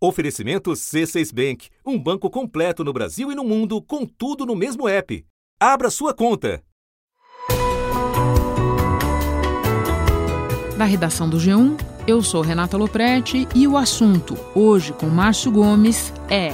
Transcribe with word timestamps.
Oferecimento 0.00 0.70
C6 0.70 1.34
Bank, 1.34 1.68
um 1.84 1.98
banco 1.98 2.30
completo 2.30 2.84
no 2.84 2.92
Brasil 2.92 3.32
e 3.32 3.34
no 3.34 3.42
mundo, 3.42 3.82
com 3.82 4.06
tudo 4.06 4.46
no 4.46 4.54
mesmo 4.54 4.88
app. 4.88 5.26
Abra 5.58 5.90
sua 5.90 6.14
conta. 6.14 6.62
Da 10.76 10.84
redação 10.84 11.28
do 11.28 11.38
G1, 11.38 11.76
eu 12.06 12.22
sou 12.22 12.42
Renata 12.42 12.76
Loprete 12.76 13.48
e 13.52 13.66
o 13.66 13.76
assunto, 13.76 14.38
hoje 14.54 14.92
com 14.92 15.06
Márcio 15.06 15.50
Gomes, 15.50 16.12
é. 16.30 16.52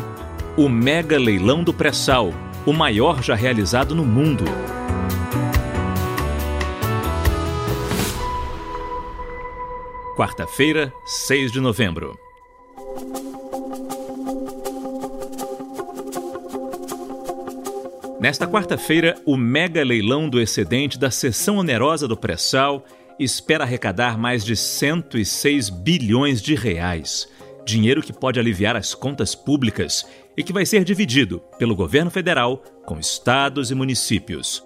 O 0.56 0.66
mega 0.66 1.18
leilão 1.18 1.62
do 1.62 1.74
pré-sal, 1.74 2.32
o 2.64 2.72
maior 2.72 3.22
já 3.22 3.34
realizado 3.34 3.94
no 3.94 4.06
mundo. 4.06 4.44
Quarta-feira, 10.16 10.94
6 11.04 11.52
de 11.52 11.60
novembro. 11.60 12.23
Nesta 18.20 18.46
quarta-feira, 18.46 19.16
o 19.26 19.36
mega 19.36 19.84
leilão 19.84 20.30
do 20.30 20.40
excedente 20.40 20.98
da 20.98 21.10
seção 21.10 21.58
onerosa 21.58 22.08
do 22.08 22.16
pré-sal 22.16 22.84
espera 23.18 23.64
arrecadar 23.64 24.18
mais 24.18 24.44
de 24.44 24.56
106 24.56 25.68
bilhões 25.68 26.40
de 26.40 26.54
reais. 26.54 27.28
Dinheiro 27.66 28.02
que 28.02 28.12
pode 28.12 28.40
aliviar 28.40 28.76
as 28.76 28.94
contas 28.94 29.34
públicas 29.34 30.06
e 30.36 30.42
que 30.42 30.52
vai 30.52 30.66
ser 30.66 30.84
dividido 30.84 31.42
pelo 31.58 31.76
governo 31.76 32.10
federal 32.10 32.58
com 32.86 32.98
estados 32.98 33.70
e 33.70 33.74
municípios. 33.74 34.62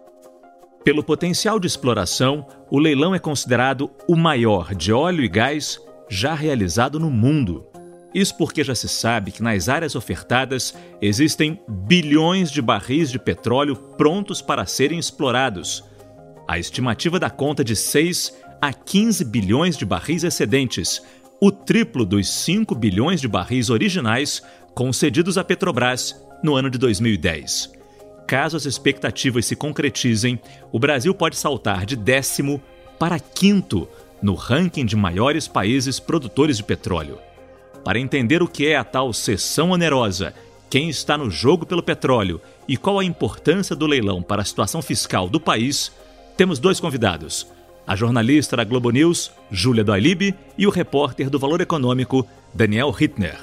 Pelo 0.84 1.02
potencial 1.04 1.60
de 1.60 1.66
exploração, 1.66 2.46
o 2.70 2.78
leilão 2.78 3.14
é 3.14 3.18
considerado 3.18 3.90
o 4.08 4.16
maior 4.16 4.74
de 4.74 4.92
óleo 4.92 5.22
e 5.22 5.28
gás 5.28 5.80
já 6.08 6.34
realizado 6.34 6.98
no 6.98 7.10
mundo. 7.10 7.67
Isso 8.14 8.36
porque 8.36 8.64
já 8.64 8.74
se 8.74 8.88
sabe 8.88 9.30
que 9.30 9.42
nas 9.42 9.68
áreas 9.68 9.94
ofertadas 9.94 10.74
existem 11.00 11.60
bilhões 11.68 12.50
de 12.50 12.62
barris 12.62 13.10
de 13.10 13.18
petróleo 13.18 13.76
prontos 13.76 14.40
para 14.40 14.64
serem 14.64 14.98
explorados. 14.98 15.84
A 16.46 16.58
estimativa 16.58 17.20
dá 17.20 17.28
conta 17.28 17.62
de 17.62 17.76
6 17.76 18.34
a 18.60 18.72
15 18.72 19.24
bilhões 19.26 19.76
de 19.76 19.84
barris 19.84 20.24
excedentes, 20.24 21.02
o 21.40 21.52
triplo 21.52 22.04
dos 22.04 22.28
5 22.28 22.74
bilhões 22.74 23.20
de 23.20 23.28
barris 23.28 23.70
originais 23.70 24.42
concedidos 24.74 25.36
à 25.36 25.44
Petrobras 25.44 26.20
no 26.42 26.56
ano 26.56 26.70
de 26.70 26.78
2010. 26.78 27.72
Caso 28.26 28.56
as 28.56 28.64
expectativas 28.64 29.46
se 29.46 29.54
concretizem, 29.54 30.40
o 30.72 30.78
Brasil 30.78 31.14
pode 31.14 31.36
saltar 31.36 31.86
de 31.86 31.96
décimo 31.96 32.60
para 32.98 33.20
quinto 33.20 33.88
no 34.20 34.34
ranking 34.34 34.84
de 34.84 34.96
maiores 34.96 35.46
países 35.46 36.00
produtores 36.00 36.56
de 36.56 36.64
petróleo. 36.64 37.18
Para 37.88 37.98
entender 37.98 38.42
o 38.42 38.46
que 38.46 38.66
é 38.66 38.76
a 38.76 38.84
tal 38.84 39.14
sessão 39.14 39.70
onerosa, 39.70 40.34
quem 40.68 40.90
está 40.90 41.16
no 41.16 41.30
jogo 41.30 41.64
pelo 41.64 41.82
petróleo 41.82 42.38
e 42.68 42.76
qual 42.76 42.98
a 42.98 43.04
importância 43.04 43.74
do 43.74 43.86
leilão 43.86 44.22
para 44.22 44.42
a 44.42 44.44
situação 44.44 44.82
fiscal 44.82 45.26
do 45.26 45.40
país, 45.40 45.90
temos 46.36 46.58
dois 46.58 46.78
convidados. 46.80 47.46
A 47.86 47.96
jornalista 47.96 48.58
da 48.58 48.64
Globo 48.64 48.90
News, 48.90 49.32
Júlia 49.50 49.82
Doilib, 49.82 50.34
e 50.58 50.66
o 50.66 50.70
repórter 50.70 51.30
do 51.30 51.38
Valor 51.38 51.62
Econômico, 51.62 52.28
Daniel 52.52 52.94
Hittner. 52.94 53.42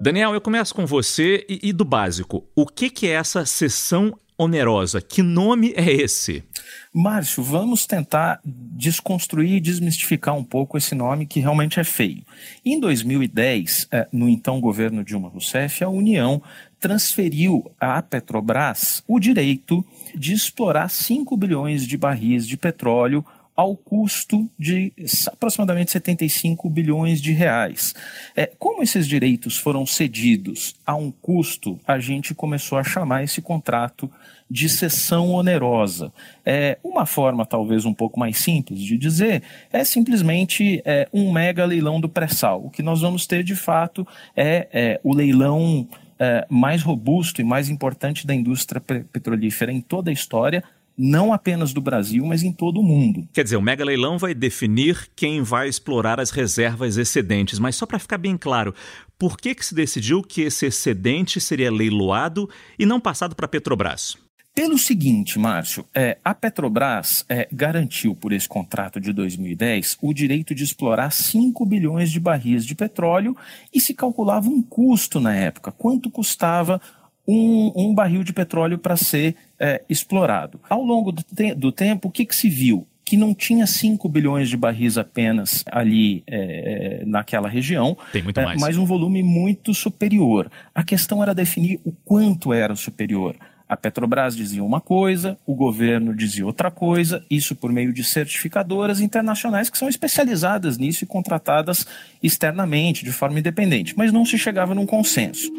Daniel, 0.00 0.32
eu 0.32 0.40
começo 0.40 0.74
com 0.74 0.86
você 0.86 1.44
e, 1.46 1.68
e 1.68 1.72
do 1.74 1.84
básico. 1.84 2.46
O 2.56 2.64
que, 2.66 2.88
que 2.88 3.08
é 3.08 3.10
essa 3.10 3.44
sessão 3.44 4.18
onerosa? 4.38 5.02
Que 5.02 5.20
nome 5.20 5.74
é 5.76 5.92
esse? 5.92 6.42
Márcio, 6.92 7.42
vamos 7.42 7.86
tentar 7.86 8.40
desconstruir 8.44 9.56
e 9.56 9.60
desmistificar 9.60 10.34
um 10.34 10.44
pouco 10.44 10.78
esse 10.78 10.94
nome 10.94 11.26
que 11.26 11.40
realmente 11.40 11.78
é 11.80 11.84
feio. 11.84 12.24
Em 12.64 12.78
2010, 12.80 13.88
eh, 13.90 14.08
no 14.12 14.28
então 14.28 14.60
governo 14.60 15.04
Dilma 15.04 15.28
Rousseff, 15.28 15.84
a 15.84 15.88
União 15.88 16.42
transferiu 16.78 17.70
à 17.80 18.00
Petrobras 18.02 19.02
o 19.06 19.18
direito 19.18 19.84
de 20.14 20.32
explorar 20.32 20.88
5 20.88 21.36
bilhões 21.36 21.86
de 21.86 21.96
barris 21.96 22.46
de 22.46 22.56
petróleo 22.56 23.24
ao 23.56 23.74
custo 23.74 24.48
de 24.58 24.92
aproximadamente 25.28 25.90
75 25.90 26.68
bilhões 26.68 27.22
de 27.22 27.32
reais. 27.32 27.94
É, 28.36 28.50
como 28.58 28.82
esses 28.82 29.08
direitos 29.08 29.56
foram 29.56 29.86
cedidos 29.86 30.76
a 30.84 30.94
um 30.94 31.10
custo, 31.10 31.80
a 31.86 31.98
gente 31.98 32.34
começou 32.34 32.76
a 32.76 32.84
chamar 32.84 33.24
esse 33.24 33.40
contrato 33.40 34.10
de 34.48 34.68
cessão 34.68 35.32
onerosa. 35.32 36.12
É, 36.44 36.78
uma 36.84 37.06
forma 37.06 37.46
talvez 37.46 37.84
um 37.84 37.94
pouco 37.94 38.20
mais 38.20 38.38
simples 38.38 38.80
de 38.80 38.96
dizer 38.96 39.42
é 39.72 39.82
simplesmente 39.84 40.82
é, 40.84 41.08
um 41.12 41.32
mega 41.32 41.64
leilão 41.64 42.00
do 42.00 42.08
pré-sal. 42.08 42.66
O 42.66 42.70
que 42.70 42.82
nós 42.82 43.00
vamos 43.00 43.26
ter 43.26 43.42
de 43.42 43.56
fato 43.56 44.06
é, 44.36 44.68
é 44.72 45.00
o 45.02 45.14
leilão 45.14 45.88
é, 46.18 46.46
mais 46.48 46.82
robusto 46.82 47.40
e 47.40 47.44
mais 47.44 47.68
importante 47.68 48.26
da 48.26 48.34
indústria 48.34 48.80
petrolífera 48.80 49.72
em 49.72 49.80
toda 49.80 50.10
a 50.10 50.12
história, 50.12 50.62
não 50.96 51.32
apenas 51.32 51.72
do 51.72 51.80
Brasil, 51.80 52.24
mas 52.24 52.42
em 52.42 52.52
todo 52.52 52.80
o 52.80 52.82
mundo. 52.82 53.28
Quer 53.32 53.44
dizer, 53.44 53.56
o 53.56 53.62
mega 53.62 53.84
leilão 53.84 54.18
vai 54.18 54.34
definir 54.34 55.08
quem 55.14 55.42
vai 55.42 55.68
explorar 55.68 56.18
as 56.18 56.30
reservas 56.30 56.96
excedentes, 56.96 57.58
mas 57.58 57.76
só 57.76 57.84
para 57.84 57.98
ficar 57.98 58.18
bem 58.18 58.36
claro, 58.36 58.74
por 59.18 59.36
que, 59.36 59.54
que 59.54 59.64
se 59.64 59.74
decidiu 59.74 60.22
que 60.22 60.42
esse 60.42 60.66
excedente 60.66 61.40
seria 61.40 61.70
leiloado 61.70 62.48
e 62.78 62.86
não 62.86 63.00
passado 63.00 63.34
para 63.34 63.46
a 63.46 63.48
Petrobras? 63.48 64.16
Pelo 64.56 64.78
seguinte, 64.78 65.38
Márcio, 65.38 65.84
é, 65.94 66.16
a 66.24 66.34
Petrobras 66.34 67.26
é, 67.28 67.46
garantiu 67.52 68.14
por 68.14 68.32
esse 68.32 68.48
contrato 68.48 68.98
de 68.98 69.12
2010 69.12 69.98
o 70.00 70.14
direito 70.14 70.54
de 70.54 70.64
explorar 70.64 71.12
5 71.12 71.66
bilhões 71.66 72.10
de 72.10 72.18
barris 72.18 72.64
de 72.64 72.74
petróleo 72.74 73.36
e 73.70 73.78
se 73.78 73.92
calculava 73.92 74.48
um 74.48 74.62
custo 74.62 75.20
na 75.20 75.34
época. 75.34 75.70
Quanto 75.70 76.10
custava 76.10 76.80
um, 77.28 77.70
um 77.76 77.94
barril 77.94 78.24
de 78.24 78.32
petróleo 78.32 78.78
para 78.78 78.96
ser 78.96 79.36
é, 79.58 79.82
explorado? 79.88 80.60
Ao 80.68 80.82
longo 80.82 81.12
do, 81.12 81.22
te 81.22 81.54
do 81.54 81.72
tempo, 81.72 82.08
o 82.08 82.10
que, 82.10 82.24
que 82.24 82.34
se 82.34 82.48
viu? 82.48 82.86
que 83.06 83.16
não 83.16 83.32
tinha 83.32 83.68
5 83.68 84.08
bilhões 84.08 84.48
de 84.48 84.56
barris 84.56 84.98
apenas 84.98 85.64
ali 85.70 86.24
é, 86.26 87.04
naquela 87.06 87.48
região, 87.48 87.96
é, 88.12 88.56
mas 88.58 88.76
um 88.76 88.84
volume 88.84 89.22
muito 89.22 89.72
superior. 89.72 90.50
A 90.74 90.82
questão 90.82 91.22
era 91.22 91.32
definir 91.32 91.78
o 91.84 91.92
quanto 92.04 92.52
era 92.52 92.74
superior. 92.74 93.36
A 93.68 93.76
Petrobras 93.76 94.36
dizia 94.36 94.62
uma 94.62 94.80
coisa, 94.80 95.36
o 95.46 95.54
governo 95.54 96.14
dizia 96.14 96.46
outra 96.46 96.70
coisa, 96.70 97.24
isso 97.30 97.54
por 97.54 97.72
meio 97.72 97.92
de 97.92 98.02
certificadoras 98.02 99.00
internacionais 99.00 99.70
que 99.70 99.78
são 99.78 99.88
especializadas 99.88 100.78
nisso 100.78 101.04
e 101.04 101.06
contratadas 101.06 101.86
externamente, 102.20 103.04
de 103.04 103.12
forma 103.12 103.38
independente, 103.38 103.94
mas 103.96 104.12
não 104.12 104.24
se 104.24 104.38
chegava 104.38 104.74
num 104.74 104.86
consenso. 104.86 105.50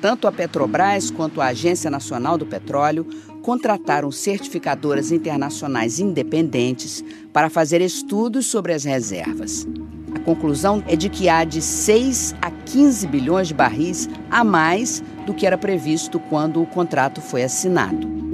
Tanto 0.00 0.28
a 0.28 0.32
Petrobras 0.32 1.10
quanto 1.10 1.40
a 1.40 1.46
Agência 1.46 1.90
Nacional 1.90 2.36
do 2.36 2.46
Petróleo 2.46 3.06
contrataram 3.42 4.10
certificadoras 4.10 5.12
internacionais 5.12 5.98
independentes 5.98 7.04
para 7.32 7.48
fazer 7.48 7.80
estudos 7.80 8.46
sobre 8.46 8.72
as 8.72 8.84
reservas. 8.84 9.66
A 10.14 10.18
conclusão 10.20 10.82
é 10.88 10.96
de 10.96 11.08
que 11.08 11.28
há 11.28 11.44
de 11.44 11.62
6 11.62 12.34
a 12.42 12.50
15 12.50 13.06
bilhões 13.06 13.48
de 13.48 13.54
barris 13.54 14.08
a 14.30 14.42
mais 14.42 15.02
do 15.24 15.32
que 15.32 15.46
era 15.46 15.56
previsto 15.56 16.18
quando 16.18 16.60
o 16.60 16.66
contrato 16.66 17.20
foi 17.20 17.44
assinado. 17.44 18.25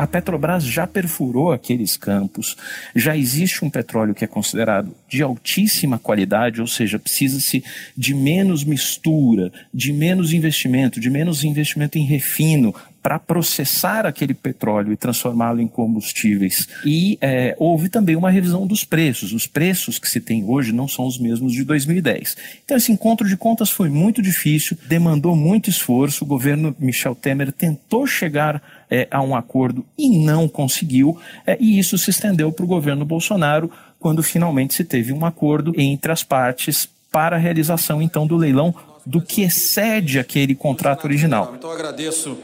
A 0.00 0.06
Petrobras 0.06 0.64
já 0.64 0.86
perfurou 0.86 1.52
aqueles 1.52 1.94
campos, 1.94 2.56
já 2.96 3.14
existe 3.14 3.62
um 3.62 3.68
petróleo 3.68 4.14
que 4.14 4.24
é 4.24 4.26
considerado 4.26 4.96
de 5.06 5.22
altíssima 5.22 5.98
qualidade, 5.98 6.58
ou 6.58 6.66
seja, 6.66 6.98
precisa-se 6.98 7.62
de 7.94 8.14
menos 8.14 8.64
mistura, 8.64 9.52
de 9.74 9.92
menos 9.92 10.32
investimento, 10.32 10.98
de 10.98 11.10
menos 11.10 11.44
investimento 11.44 11.98
em 11.98 12.06
refino, 12.06 12.74
para 13.02 13.18
processar 13.18 14.06
aquele 14.06 14.34
petróleo 14.34 14.92
e 14.92 14.96
transformá-lo 14.96 15.60
em 15.60 15.68
combustíveis. 15.68 16.68
E 16.84 17.18
é, 17.20 17.54
houve 17.58 17.88
também 17.88 18.16
uma 18.16 18.30
revisão 18.30 18.66
dos 18.66 18.84
preços. 18.84 19.32
Os 19.32 19.46
preços 19.46 19.98
que 19.98 20.08
se 20.08 20.20
tem 20.20 20.44
hoje 20.44 20.72
não 20.72 20.86
são 20.86 21.06
os 21.06 21.18
mesmos 21.18 21.52
de 21.52 21.64
2010. 21.64 22.36
Então, 22.64 22.76
esse 22.76 22.92
encontro 22.92 23.26
de 23.26 23.36
contas 23.36 23.70
foi 23.70 23.88
muito 23.88 24.20
difícil, 24.20 24.76
demandou 24.86 25.34
muito 25.34 25.70
esforço. 25.70 26.24
O 26.24 26.26
governo 26.26 26.74
Michel 26.78 27.14
Temer 27.14 27.52
tentou 27.52 28.06
chegar 28.06 28.62
é, 28.90 29.06
a 29.10 29.22
um 29.22 29.34
acordo 29.34 29.84
e 29.96 30.18
não 30.18 30.48
conseguiu, 30.48 31.18
é, 31.46 31.56
e 31.60 31.78
isso 31.78 31.96
se 31.96 32.10
estendeu 32.10 32.50
para 32.50 32.64
o 32.64 32.68
governo 32.68 33.04
Bolsonaro 33.04 33.70
quando 33.98 34.22
finalmente 34.22 34.74
se 34.74 34.84
teve 34.84 35.12
um 35.12 35.24
acordo 35.24 35.72
entre 35.76 36.10
as 36.10 36.22
partes 36.22 36.88
para 37.12 37.36
a 37.36 37.38
realização 37.38 38.00
então 38.00 38.26
do 38.26 38.36
leilão 38.36 38.74
do 39.04 39.20
que 39.20 39.42
excede 39.42 40.18
aquele 40.18 40.54
contrato 40.54 41.04
original. 41.04 41.54
Então 41.56 41.70
agradeço 41.70 42.38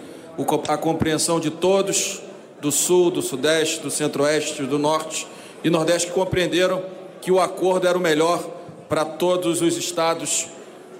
a 0.68 0.78
compreensão 0.78 1.40
de 1.40 1.50
todos 1.50 2.20
do 2.60 2.72
Sul, 2.72 3.10
do 3.10 3.22
Sudeste, 3.22 3.80
do 3.80 3.90
Centro-Oeste, 3.90 4.62
do 4.62 4.78
Norte 4.78 5.26
e 5.62 5.70
Nordeste 5.70 6.08
que 6.08 6.14
compreenderam 6.14 6.82
que 7.20 7.30
o 7.30 7.40
acordo 7.40 7.86
era 7.86 7.96
o 7.96 8.00
melhor 8.00 8.42
para 8.88 9.04
todos 9.04 9.62
os 9.62 9.76
estados 9.76 10.48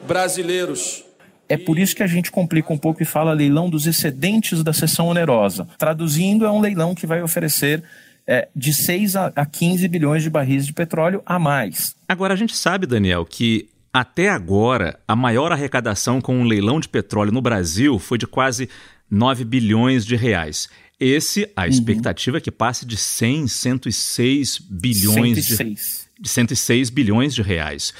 brasileiros. 0.07 1.05
É 1.49 1.57
por 1.57 1.79
isso 1.79 1.95
que 1.95 2.03
a 2.03 2.07
gente 2.07 2.31
complica 2.31 2.73
um 2.73 2.79
pouco 2.79 3.03
e 3.03 3.07
fala 3.07 3.33
leilão 3.33 3.71
dos 3.71 3.87
excedentes 3.87 4.63
da 4.65 4.73
sessão 4.73 5.07
onerosa. 5.07 5.69
Traduzindo, 5.79 6.45
é 6.45 6.51
um 6.51 6.61
leilão 6.61 6.95
que 6.95 7.07
vai 7.07 7.23
oferecer 7.23 7.83
é, 8.27 8.49
de 8.55 8.75
6 8.75 9.15
a 9.17 9.47
15 9.47 9.87
bilhões 9.87 10.23
de 10.23 10.31
barris 10.31 10.67
de 10.67 10.73
petróleo 10.73 11.23
a 11.25 11.39
mais. 11.39 11.95
Agora, 12.09 12.35
a 12.35 12.37
gente 12.37 12.57
sabe, 12.57 12.87
Daniel, 12.87 13.25
que 13.25 13.69
até 13.93 14.29
agora 14.29 14.99
a 15.07 15.15
maior 15.15 15.53
arrecadação 15.53 16.21
com 16.21 16.37
um 16.37 16.45
leilão 16.45 16.81
de 16.81 16.89
petróleo 16.89 17.33
no 17.33 17.41
Brasil 17.41 17.99
foi 17.99 18.19
de 18.19 18.27
quase 18.27 18.69
9 19.11 19.45
bilhões 19.45 20.05
de 20.05 20.17
reais. 20.17 20.69
Esse, 20.99 21.51
a 21.55 21.63
uhum. 21.63 21.69
expectativa 21.69 22.39
é 22.39 22.41
que 22.41 22.51
passe 22.51 22.87
de 22.87 22.97
100, 22.97 23.49
106 23.49 24.59
bilhões 24.59 25.47
106. 25.47 26.09
de, 26.17 26.23
de 26.23 26.29
106 26.29 26.91
bilhões 26.91 27.35
de 27.35 27.43
reais. 27.43 27.93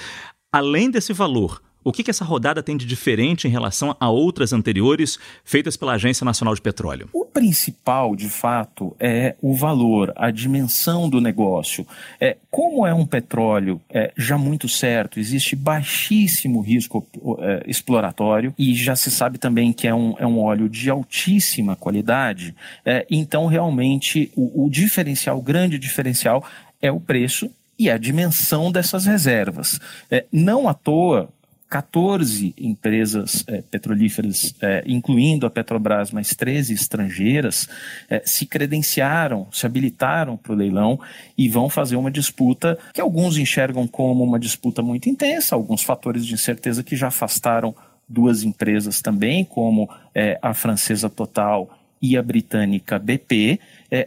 Além 0.51 0.91
desse 0.91 1.13
valor, 1.13 1.63
o 1.87 1.93
que, 1.93 2.03
que 2.03 2.11
essa 2.11 2.25
rodada 2.25 2.65
tem 2.65 2.77
de 2.77 2.85
diferente 2.85 3.47
em 3.47 3.51
relação 3.51 3.97
a 4.01 4.11
outras 4.11 4.53
anteriores 4.53 5.21
feitas 5.45 5.77
pela 5.77 5.93
Agência 5.93 6.25
Nacional 6.25 6.53
de 6.53 6.61
Petróleo? 6.61 7.09
O 7.13 7.25
principal, 7.25 8.17
de 8.17 8.29
fato, 8.29 8.97
é 8.99 9.37
o 9.41 9.55
valor, 9.55 10.13
a 10.17 10.33
dimensão 10.33 11.09
do 11.09 11.21
negócio. 11.21 11.87
É, 12.21 12.37
como 12.51 12.85
é 12.85 12.93
um 12.93 13.07
petróleo 13.07 13.81
é, 13.89 14.13
já 14.17 14.37
muito 14.37 14.69
certo, 14.69 15.21
existe 15.21 15.55
baixíssimo 15.55 16.61
risco 16.61 17.07
é, 17.39 17.63
exploratório 17.69 18.53
e 18.59 18.75
já 18.75 18.97
se 18.97 19.09
sabe 19.09 19.39
também 19.39 19.73
que 19.73 19.87
é 19.87 19.95
um, 19.95 20.17
é 20.19 20.27
um 20.27 20.41
óleo 20.41 20.69
de 20.69 20.91
altíssima 20.91 21.77
qualidade, 21.77 22.53
é, 22.85 23.07
então 23.09 23.47
realmente 23.47 24.33
o, 24.35 24.65
o 24.65 24.69
diferencial, 24.69 25.39
o 25.39 25.43
grande 25.43 25.79
diferencial, 25.79 26.43
é 26.83 26.91
o 26.91 26.99
preço 26.99 27.49
e 27.79 27.91
a 27.91 27.99
dimensão 27.99 28.73
dessas 28.73 29.07
reservas. 29.07 29.79
É, 30.11 30.25
não 30.33 30.69
à 30.69 30.75
toa, 30.75 31.29
14 31.69 32.55
empresas 32.57 33.45
é, 33.49 33.61
petrolíferas, 33.61 34.55
é, 34.63 34.85
incluindo 34.87 35.47
a 35.47 35.51
Petrobras, 35.51 36.13
mais 36.13 36.35
13 36.35 36.73
estrangeiras, 36.73 37.69
é, 38.09 38.23
se 38.25 38.47
credenciaram, 38.47 39.49
se 39.51 39.67
habilitaram 39.67 40.37
para 40.37 40.53
o 40.53 40.57
leilão 40.57 40.99
e 41.37 41.49
vão 41.49 41.69
fazer 41.69 41.97
uma 41.97 42.11
disputa 42.11 42.79
que 42.95 43.01
alguns 43.01 43.37
enxergam 43.37 43.87
como 43.87 44.23
uma 44.23 44.39
disputa 44.39 44.81
muito 44.81 45.09
intensa, 45.09 45.57
alguns 45.57 45.83
fatores 45.83 46.25
de 46.25 46.35
incerteza 46.35 46.85
que 46.85 46.95
já 46.95 47.09
afastaram 47.09 47.75
duas 48.09 48.45
empresas 48.45 49.03
também, 49.03 49.45
como 49.45 49.91
a 50.41 50.55
francesa 50.55 51.11
Total 51.11 51.69
e 52.01 52.17
a 52.17 52.23
britânica 52.23 53.01
BP, 53.01 53.59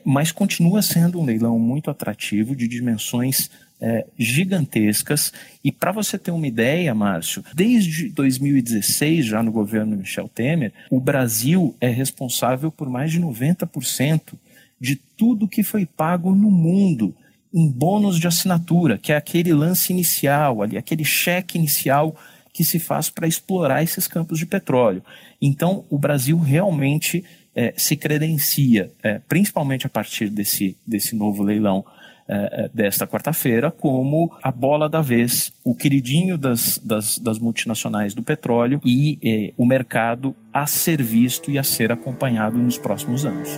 mas 0.06 0.32
continua 0.32 0.82
sendo 0.82 1.20
um 1.20 1.26
leilão 1.26 1.60
muito 1.60 1.92
atrativo, 1.92 2.56
de 2.56 2.66
dimensões 2.66 3.50
é, 3.82 4.06
gigantescas. 4.18 5.32
E 5.64 5.72
para 5.72 5.92
você 5.92 6.18
ter 6.18 6.32
uma 6.32 6.48
ideia, 6.48 6.94
Márcio, 6.94 7.44
desde 7.54 8.10
2016, 8.10 9.26
já 9.26 9.42
no 9.42 9.52
governo 9.52 9.96
Michel 9.96 10.28
Temer, 10.28 10.74
o 10.90 11.00
Brasil 11.00 11.76
é 11.80 11.88
responsável 11.88 12.72
por 12.72 12.90
mais 12.90 13.12
de 13.12 13.20
90% 13.20 14.34
de 14.80 14.96
tudo 14.96 15.48
que 15.48 15.64
foi 15.64 15.86
pago 15.86 16.34
no 16.34 16.50
mundo 16.50 17.14
em 17.54 17.68
bônus 17.70 18.20
de 18.20 18.28
assinatura, 18.28 18.98
que 18.98 19.12
é 19.12 19.16
aquele 19.16 19.54
lance 19.54 19.92
inicial, 19.92 20.62
ali, 20.62 20.78
aquele 20.78 21.04
cheque 21.04 21.58
inicial 21.58 22.16
que 22.54 22.64
se 22.64 22.80
faz 22.80 23.10
para 23.10 23.28
explorar 23.28 23.84
esses 23.84 24.08
campos 24.08 24.38
de 24.38 24.46
petróleo. 24.46 25.04
Então, 25.42 25.86
o 25.90 25.98
Brasil 25.98 26.38
realmente 26.38 27.24
é, 27.56 27.74
se 27.76 27.96
credencia, 27.96 28.92
é, 29.02 29.20
principalmente 29.28 29.86
a 29.86 29.90
partir 29.90 30.30
desse, 30.30 30.78
desse 30.86 31.16
novo 31.16 31.44
leilão, 31.44 31.84
é, 32.30 32.70
desta 32.74 33.08
quarta-feira 33.08 33.72
como 33.72 34.32
a 34.44 34.52
bola 34.52 34.88
da 34.88 35.02
vez, 35.02 35.52
o 35.64 35.74
queridinho 35.74 36.38
das, 36.38 36.78
das, 36.78 37.18
das 37.18 37.40
multinacionais 37.40 38.14
do 38.14 38.22
petróleo 38.22 38.80
e 38.86 39.18
é, 39.24 39.54
o 39.58 39.66
mercado 39.66 40.36
a 40.54 40.68
ser 40.68 41.02
visto 41.02 41.50
e 41.50 41.58
a 41.58 41.64
ser 41.64 41.92
acompanhado 41.92 42.58
nos 42.58 42.78
próximos 42.78 43.26
anos. 43.26 43.50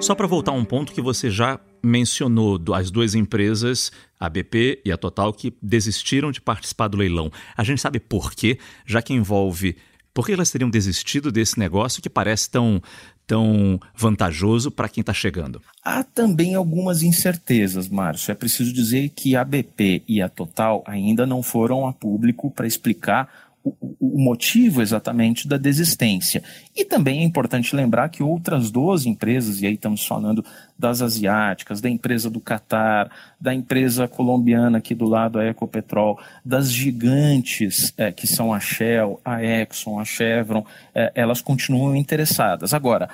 Só 0.00 0.16
para 0.16 0.26
voltar 0.26 0.50
a 0.50 0.54
um 0.54 0.64
ponto 0.64 0.92
que 0.92 1.00
você 1.00 1.30
já 1.30 1.60
mencionou, 1.80 2.60
as 2.74 2.90
duas 2.90 3.14
empresas, 3.14 3.92
a 4.18 4.28
BP 4.28 4.82
e 4.84 4.90
a 4.90 4.96
Total, 4.96 5.32
que 5.32 5.56
desistiram 5.62 6.32
de 6.32 6.40
participar 6.40 6.88
do 6.88 6.96
leilão. 6.96 7.30
A 7.56 7.62
gente 7.62 7.80
sabe 7.80 8.00
por 8.00 8.34
quê, 8.34 8.58
já 8.84 9.00
que 9.00 9.12
envolve 9.12 9.76
por 10.14 10.26
que 10.26 10.32
elas 10.32 10.50
teriam 10.50 10.68
desistido 10.68 11.32
desse 11.32 11.58
negócio 11.58 12.02
que 12.02 12.10
parece 12.10 12.50
tão, 12.50 12.82
tão 13.26 13.80
vantajoso 13.94 14.70
para 14.70 14.88
quem 14.88 15.00
está 15.00 15.12
chegando? 15.12 15.60
Há 15.84 16.02
também 16.02 16.54
algumas 16.54 17.02
incertezas, 17.02 17.88
Márcio. 17.88 18.32
É 18.32 18.34
preciso 18.34 18.72
dizer 18.72 19.10
que 19.10 19.36
a 19.36 19.44
BP 19.44 20.04
e 20.06 20.20
a 20.20 20.28
Total 20.28 20.82
ainda 20.86 21.26
não 21.26 21.42
foram 21.42 21.86
a 21.86 21.92
público 21.92 22.50
para 22.50 22.66
explicar 22.66 23.51
o, 23.64 24.18
motivo 24.18 24.82
exatamente 24.82 25.46
da 25.46 25.56
desistência. 25.56 26.42
E 26.74 26.84
também 26.84 27.20
é 27.20 27.22
importante 27.22 27.74
lembrar 27.74 28.08
que 28.08 28.22
outras 28.22 28.70
12 28.70 29.08
empresas, 29.08 29.60
e 29.60 29.66
aí 29.66 29.74
estamos 29.74 30.04
falando 30.04 30.44
das 30.78 31.00
asiáticas, 31.00 31.80
da 31.80 31.88
empresa 31.88 32.28
do 32.28 32.40
Catar, 32.40 33.10
da 33.40 33.54
empresa 33.54 34.08
colombiana 34.08 34.78
aqui 34.78 34.94
do 34.94 35.06
lado, 35.06 35.38
a 35.38 35.46
Ecopetrol, 35.46 36.18
das 36.44 36.70
gigantes 36.70 37.92
é, 37.96 38.10
que 38.10 38.26
são 38.26 38.52
a 38.52 38.60
Shell, 38.60 39.20
a 39.24 39.42
Exxon, 39.42 39.98
a 39.98 40.04
Chevron, 40.04 40.64
é, 40.94 41.12
elas 41.14 41.40
continuam 41.40 41.94
interessadas. 41.96 42.74
Agora, 42.74 43.08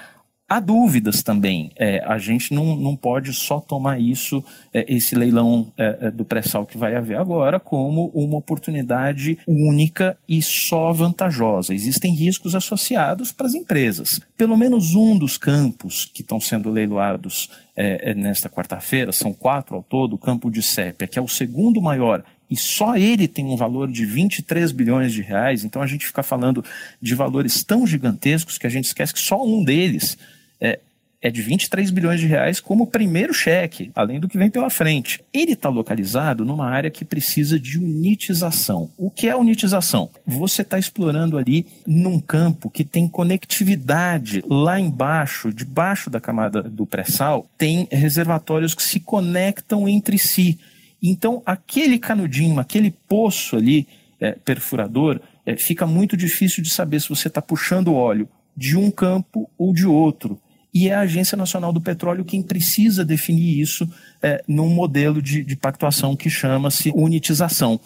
Há 0.48 0.60
dúvidas 0.60 1.22
também. 1.22 1.70
É, 1.76 2.02
a 2.06 2.16
gente 2.16 2.54
não, 2.54 2.74
não 2.74 2.96
pode 2.96 3.34
só 3.34 3.60
tomar 3.60 4.00
isso, 4.00 4.42
é, 4.72 4.86
esse 4.88 5.14
leilão 5.14 5.70
é, 5.76 5.98
é 6.02 6.10
do 6.10 6.24
pré-sal 6.24 6.64
que 6.64 6.78
vai 6.78 6.96
haver 6.96 7.18
agora, 7.18 7.60
como 7.60 8.06
uma 8.14 8.38
oportunidade 8.38 9.38
única 9.46 10.16
e 10.26 10.40
só 10.40 10.90
vantajosa. 10.90 11.74
Existem 11.74 12.14
riscos 12.14 12.54
associados 12.54 13.30
para 13.30 13.46
as 13.46 13.54
empresas. 13.54 14.20
Pelo 14.38 14.56
menos 14.56 14.94
um 14.94 15.18
dos 15.18 15.36
campos 15.36 16.06
que 16.06 16.22
estão 16.22 16.40
sendo 16.40 16.70
leiloados 16.70 17.50
é, 17.76 18.12
é, 18.12 18.14
nesta 18.14 18.48
quarta-feira, 18.48 19.12
são 19.12 19.34
quatro 19.34 19.76
ao 19.76 19.82
todo, 19.82 20.14
o 20.14 20.18
campo 20.18 20.50
de 20.50 20.62
Sépia, 20.62 21.06
que 21.06 21.18
é 21.18 21.22
o 21.22 21.28
segundo 21.28 21.82
maior 21.82 22.24
e 22.50 22.56
só 22.56 22.96
ele 22.96 23.28
tem 23.28 23.44
um 23.44 23.56
valor 23.56 23.90
de 23.90 24.06
23 24.06 24.72
bilhões 24.72 25.12
de 25.12 25.20
reais, 25.20 25.64
então 25.64 25.82
a 25.82 25.86
gente 25.86 26.06
fica 26.06 26.22
falando 26.22 26.64
de 27.00 27.14
valores 27.14 27.62
tão 27.62 27.86
gigantescos 27.86 28.56
que 28.56 28.66
a 28.66 28.70
gente 28.70 28.86
esquece 28.86 29.12
que 29.12 29.20
só 29.20 29.44
um 29.44 29.62
deles 29.62 30.16
é, 30.60 30.78
é 31.20 31.30
de 31.30 31.42
23 31.42 31.90
bilhões 31.90 32.20
de 32.20 32.26
reais 32.26 32.60
como 32.60 32.86
primeiro 32.86 33.34
cheque, 33.34 33.90
além 33.94 34.20
do 34.20 34.28
que 34.28 34.38
vem 34.38 34.48
pela 34.48 34.70
frente. 34.70 35.20
Ele 35.32 35.52
está 35.52 35.68
localizado 35.68 36.44
numa 36.44 36.68
área 36.68 36.90
que 36.90 37.04
precisa 37.04 37.58
de 37.58 37.76
unitização. 37.78 38.90
O 38.96 39.10
que 39.10 39.28
é 39.28 39.34
unitização? 39.34 40.10
Você 40.24 40.62
está 40.62 40.78
explorando 40.78 41.36
ali 41.36 41.66
num 41.86 42.20
campo 42.20 42.70
que 42.70 42.84
tem 42.84 43.08
conectividade 43.08 44.44
lá 44.48 44.78
embaixo, 44.78 45.52
debaixo 45.52 46.08
da 46.08 46.20
camada 46.20 46.62
do 46.62 46.86
pré-sal, 46.86 47.46
tem 47.58 47.88
reservatórios 47.90 48.74
que 48.74 48.82
se 48.82 49.00
conectam 49.00 49.88
entre 49.88 50.18
si. 50.18 50.58
Então, 51.02 51.42
aquele 51.44 51.98
canudinho, 51.98 52.60
aquele 52.60 52.92
poço 53.08 53.56
ali, 53.56 53.88
é, 54.20 54.32
perfurador, 54.32 55.20
é, 55.44 55.56
fica 55.56 55.86
muito 55.86 56.16
difícil 56.16 56.62
de 56.62 56.70
saber 56.70 57.00
se 57.00 57.08
você 57.08 57.28
está 57.28 57.42
puxando 57.42 57.94
óleo 57.94 58.28
de 58.56 58.76
um 58.76 58.90
campo 58.90 59.48
ou 59.56 59.72
de 59.72 59.86
outro 59.86 60.40
e 60.78 60.88
é 60.88 60.94
a 60.94 61.00
Agência 61.00 61.36
Nacional 61.36 61.72
do 61.72 61.80
Petróleo 61.80 62.24
quem 62.24 62.40
precisa 62.40 63.04
definir 63.04 63.60
isso 63.60 63.88
é, 64.22 64.44
num 64.46 64.68
modelo 64.68 65.20
de, 65.20 65.42
de 65.42 65.56
pactuação 65.56 66.14
que 66.14 66.30
chama-se 66.30 66.92
unitização. 66.94 67.80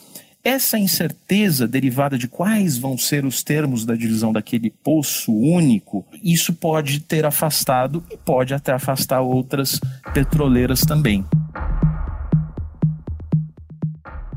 Essa 0.45 0.79
incerteza 0.79 1.67
derivada 1.67 2.19
de 2.19 2.29
quais 2.29 2.77
vão 2.77 2.99
ser 2.99 3.25
os 3.25 3.43
termos 3.43 3.87
da 3.87 3.95
divisão 3.95 4.31
daquele 4.31 4.69
poço 4.69 5.33
único, 5.33 6.05
isso 6.23 6.53
pode 6.53 7.01
ter 7.01 7.25
afastado 7.25 8.05
e 8.11 8.17
pode 8.19 8.53
até 8.53 8.73
afastar 8.73 9.23
outras 9.23 9.81
petroleiras 10.13 10.83
também. 10.83 11.25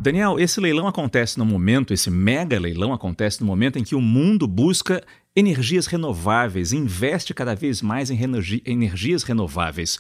Daniel, 0.06 0.40
esse 0.40 0.62
leilão 0.62 0.88
acontece 0.88 1.40
no 1.40 1.44
momento, 1.44 1.92
esse 1.92 2.12
mega 2.12 2.60
leilão 2.60 2.94
acontece 2.94 3.42
no 3.42 3.48
momento 3.48 3.80
em 3.80 3.84
que 3.84 3.96
o 3.96 4.02
mundo 4.02 4.46
busca 4.46 5.04
energias 5.36 5.88
renováveis, 5.88 6.72
investe 6.72 7.34
cada 7.34 7.56
vez 7.56 7.82
mais 7.82 8.12
em 8.12 8.20
energias 8.68 9.24
renováveis. 9.24 9.98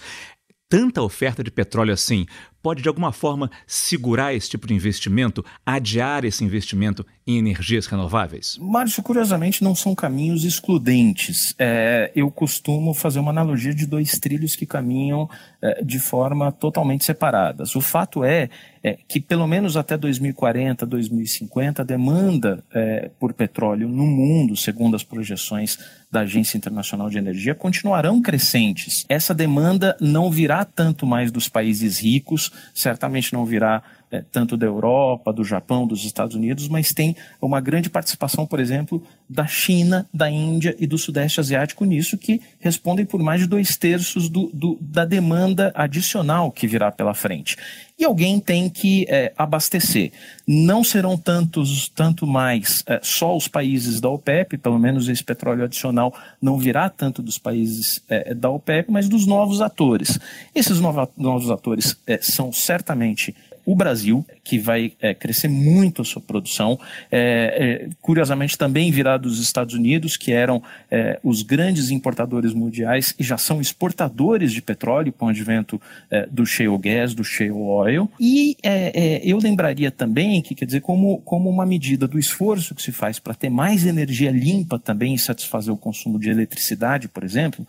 Tanta 0.70 1.02
oferta 1.02 1.44
de 1.44 1.50
petróleo 1.50 1.92
assim 1.92 2.28
pode 2.65 2.81
de 2.81 2.88
alguma 2.88 3.12
forma 3.12 3.51
segurar 3.67 4.34
esse 4.34 4.50
tipo 4.50 4.65
de 4.65 4.74
investimento, 4.74 5.45
adiar 5.63 6.25
esse 6.25 6.43
investimento 6.43 7.05
em 7.27 7.38
energias 7.38 7.86
renováveis? 7.86 8.57
Márcio, 8.60 9.03
curiosamente, 9.03 9.63
não 9.63 9.75
são 9.75 9.93
caminhos 9.93 10.43
excludentes. 10.43 11.53
É, 11.60 12.12
eu 12.15 12.31
costumo 12.31 12.91
fazer 12.95 13.19
uma 13.19 13.29
analogia 13.29 13.72
de 13.72 13.86
dois 13.86 14.17
trilhos 14.17 14.55
que 14.55 14.65
caminham 14.65 15.29
é, 15.62 15.84
de 15.84 16.00
forma 16.00 16.51
totalmente 16.51 17.05
separadas. 17.05 17.75
O 17.75 17.81
fato 17.81 18.24
é, 18.24 18.50
é, 18.84 18.98
que, 19.07 19.19
pelo 19.19 19.48
menos 19.48 19.77
até 19.77 19.98
2040, 19.98 20.86
2050, 20.86 21.81
a 21.81 21.86
demanda 21.86 22.63
é, 22.74 23.10
por 23.19 23.34
petróleo 23.34 23.88
no 23.88 24.05
mundo, 24.05 24.55
segundo 24.55 24.95
as 24.95 25.03
projeções 25.03 25.79
da 26.12 26.22
Agência 26.22 26.57
Internacional 26.57 27.10
de 27.10 27.17
Energia, 27.17 27.55
continuarão 27.55 28.22
crescentes. 28.22 29.05
Essa 29.10 29.34
demanda 29.34 29.98
não 30.00 30.29
virá 30.29 30.63
tanto 30.63 31.05
mais 31.05 31.31
dos 31.31 31.50
países 31.50 32.00
ricos, 32.00 32.51
certamente 32.74 33.34
não 33.34 33.46
virá 33.46 33.82
é, 34.15 34.24
tanto 34.31 34.55
da 34.55 34.65
Europa, 34.65 35.34
do 35.34 35.43
Japão, 35.43 35.86
dos 35.86 36.05
Estados 36.05 36.36
Unidos, 36.36 36.67
mas 36.67 36.93
tem 36.93 37.15
uma 37.41 37.60
grande 37.60 37.89
participação, 37.89 38.45
por 38.45 38.60
exemplo, 38.60 39.03
da 39.29 39.45
China, 39.45 40.07
da 40.13 40.29
Índia 40.29 40.75
e 40.79 40.88
do 40.88 40.98
Sudeste 40.98 41.39
Asiático 41.39 41.84
nisso, 41.84 42.17
que 42.17 42.41
respondem 42.60 43.05
por 43.05 43.22
mais 43.22 43.41
de 43.41 43.48
dois 43.48 43.75
terços 43.75 44.29
do, 44.29 44.50
do, 44.53 44.77
da 44.79 45.03
demanda 45.03 45.72
adicional 45.75 46.51
que 46.51 46.67
virá 46.67 46.91
pela 46.91 47.13
frente. 47.13 47.57
E 47.98 48.03
alguém 48.03 48.39
tem 48.39 48.69
que 48.69 49.05
é, 49.07 49.34
abastecer. 49.38 50.12
Não 50.45 50.84
serão 50.84 51.17
tantos, 51.17 51.88
tanto 51.88 52.27
mais 52.27 52.84
é, 52.86 53.00
só 53.01 53.36
os 53.36 53.48
países 53.48 54.01
da 54.01 54.10
OPEP, 54.10 54.57
pelo 54.57 54.77
menos 54.77 55.07
esse 55.07 55.24
petróleo 55.24 55.63
adicional 55.63 56.13
não 56.41 56.57
virá 56.57 56.89
tanto 56.89 57.22
dos 57.22 57.38
países 57.38 58.03
é, 58.10 58.34
da 58.34 58.50
OPEP, 58.50 58.91
mas 58.91 59.07
dos 59.07 59.25
novos 59.25 59.62
atores. 59.62 60.19
Esses 60.53 60.79
novos, 60.79 61.07
novos 61.17 61.50
atores 61.50 61.98
é, 62.05 62.19
são 62.22 62.51
certamente 62.51 63.34
o 63.65 63.75
Brasil, 63.75 64.25
que 64.43 64.60
vai 64.60 64.93
é, 65.01 65.13
crescer 65.13 65.48
muito 65.48 66.01
a 66.01 66.05
sua 66.05 66.22
produção, 66.22 66.79
é, 67.12 67.88
é, 67.88 67.89
curiosamente 68.01 68.57
também 68.57 68.91
virá 68.91 69.17
dos 69.17 69.39
Estados 69.39 69.74
Unidos, 69.74 70.17
que 70.17 70.31
eram 70.31 70.62
é, 70.89 71.19
os 71.24 71.41
grandes 71.41 71.89
importadores 71.89 72.53
mundiais 72.53 73.15
e 73.19 73.24
já 73.24 73.38
são 73.38 73.60
exportadores 73.60 74.53
de 74.53 74.62
petróleo 74.62 75.12
com 75.12 75.25
o 75.25 75.29
advento 75.29 75.81
é, 76.12 76.27
do 76.27 76.45
shale 76.45 76.77
gas, 76.77 77.13
do 77.13 77.24
shale 77.24 77.51
oil. 77.51 78.10
E 78.19 78.55
é, 78.62 79.22
eu 79.24 79.38
lembraria 79.38 79.89
também 79.89 80.41
que, 80.41 80.53
quer 80.53 80.65
dizer, 80.65 80.81
como, 80.81 81.17
como 81.19 81.50
uma 81.50 81.65
medida 81.65 82.07
do 82.07 82.19
esforço 82.19 82.75
que 82.75 82.81
se 82.81 82.91
faz 82.91 83.19
para 83.19 83.34
ter 83.34 83.50
mais 83.50 83.86
energia 83.86 84.31
limpa 84.31 84.77
também 84.77 85.13
e 85.15 85.19
satisfazer 85.19 85.74
o 85.74 85.77
consumo 85.77 86.19
de 86.19 86.29
eletricidade, 86.29 87.07
por 87.07 87.24
exemplo, 87.24 87.65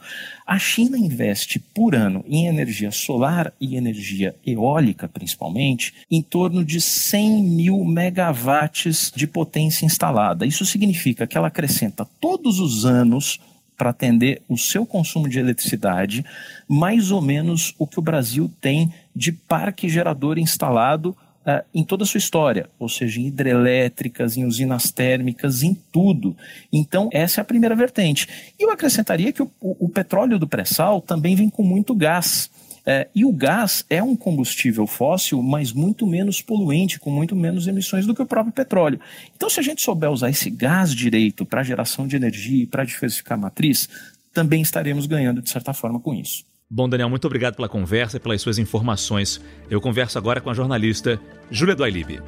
a 0.46 0.58
China 0.58 0.98
investe 0.98 1.58
por 1.58 1.94
ano 1.94 2.24
em 2.28 2.46
energia 2.46 2.90
solar 2.90 3.52
e 3.60 3.76
energia 3.76 4.34
eólica, 4.46 5.08
principalmente, 5.08 5.85
em 6.10 6.22
torno 6.22 6.64
de 6.64 6.80
100 6.80 7.42
mil 7.42 7.84
megawatts 7.84 9.12
de 9.14 9.26
potência 9.26 9.84
instalada. 9.84 10.46
Isso 10.46 10.64
significa 10.64 11.26
que 11.26 11.36
ela 11.36 11.48
acrescenta 11.48 12.06
todos 12.20 12.60
os 12.60 12.84
anos 12.84 13.40
para 13.76 13.90
atender 13.90 14.42
o 14.48 14.56
seu 14.56 14.86
consumo 14.86 15.28
de 15.28 15.38
eletricidade, 15.38 16.24
mais 16.66 17.10
ou 17.10 17.20
menos 17.20 17.74
o 17.78 17.86
que 17.86 17.98
o 17.98 18.02
Brasil 18.02 18.50
tem 18.60 18.92
de 19.14 19.32
parque 19.32 19.88
gerador 19.88 20.38
instalado 20.38 21.10
uh, 21.46 21.64
em 21.72 21.84
toda 21.84 22.04
a 22.04 22.06
sua 22.06 22.18
história, 22.18 22.68
ou 22.78 22.88
seja, 22.88 23.20
em 23.20 23.26
hidrelétricas, 23.26 24.36
em 24.36 24.44
usinas 24.44 24.90
térmicas, 24.90 25.62
em 25.62 25.74
tudo. 25.92 26.36
Então, 26.72 27.08
essa 27.12 27.40
é 27.40 27.42
a 27.42 27.44
primeira 27.44 27.76
vertente. 27.76 28.26
E 28.58 28.64
eu 28.64 28.70
acrescentaria 28.70 29.32
que 29.32 29.42
o, 29.42 29.50
o, 29.60 29.86
o 29.86 29.88
petróleo 29.88 30.38
do 30.38 30.48
pré-sal 30.48 31.00
também 31.00 31.36
vem 31.36 31.48
com 31.48 31.62
muito 31.62 31.94
gás. 31.94 32.50
É, 32.88 33.08
e 33.12 33.24
o 33.24 33.32
gás 33.32 33.84
é 33.90 34.00
um 34.00 34.14
combustível 34.14 34.86
fóssil, 34.86 35.42
mas 35.42 35.72
muito 35.72 36.06
menos 36.06 36.40
poluente, 36.40 37.00
com 37.00 37.10
muito 37.10 37.34
menos 37.34 37.66
emissões 37.66 38.06
do 38.06 38.14
que 38.14 38.22
o 38.22 38.26
próprio 38.26 38.52
petróleo. 38.52 39.00
Então, 39.34 39.50
se 39.50 39.58
a 39.58 39.62
gente 39.62 39.82
souber 39.82 40.08
usar 40.08 40.30
esse 40.30 40.48
gás 40.48 40.94
direito 40.94 41.44
para 41.44 41.64
geração 41.64 42.06
de 42.06 42.14
energia 42.14 42.62
e 42.62 42.66
para 42.66 42.84
diversificar 42.84 43.36
a 43.36 43.40
matriz, 43.40 43.88
também 44.32 44.62
estaremos 44.62 45.06
ganhando, 45.06 45.42
de 45.42 45.50
certa 45.50 45.74
forma, 45.74 45.98
com 45.98 46.14
isso. 46.14 46.44
Bom, 46.70 46.88
Daniel, 46.88 47.10
muito 47.10 47.24
obrigado 47.26 47.56
pela 47.56 47.68
conversa 47.68 48.18
e 48.18 48.20
pelas 48.20 48.40
suas 48.40 48.58
informações. 48.58 49.40
Eu 49.68 49.80
converso 49.80 50.16
agora 50.16 50.40
com 50.40 50.50
a 50.50 50.54
jornalista 50.54 51.20
Júlia 51.50 51.74
Doilib. 51.74 52.20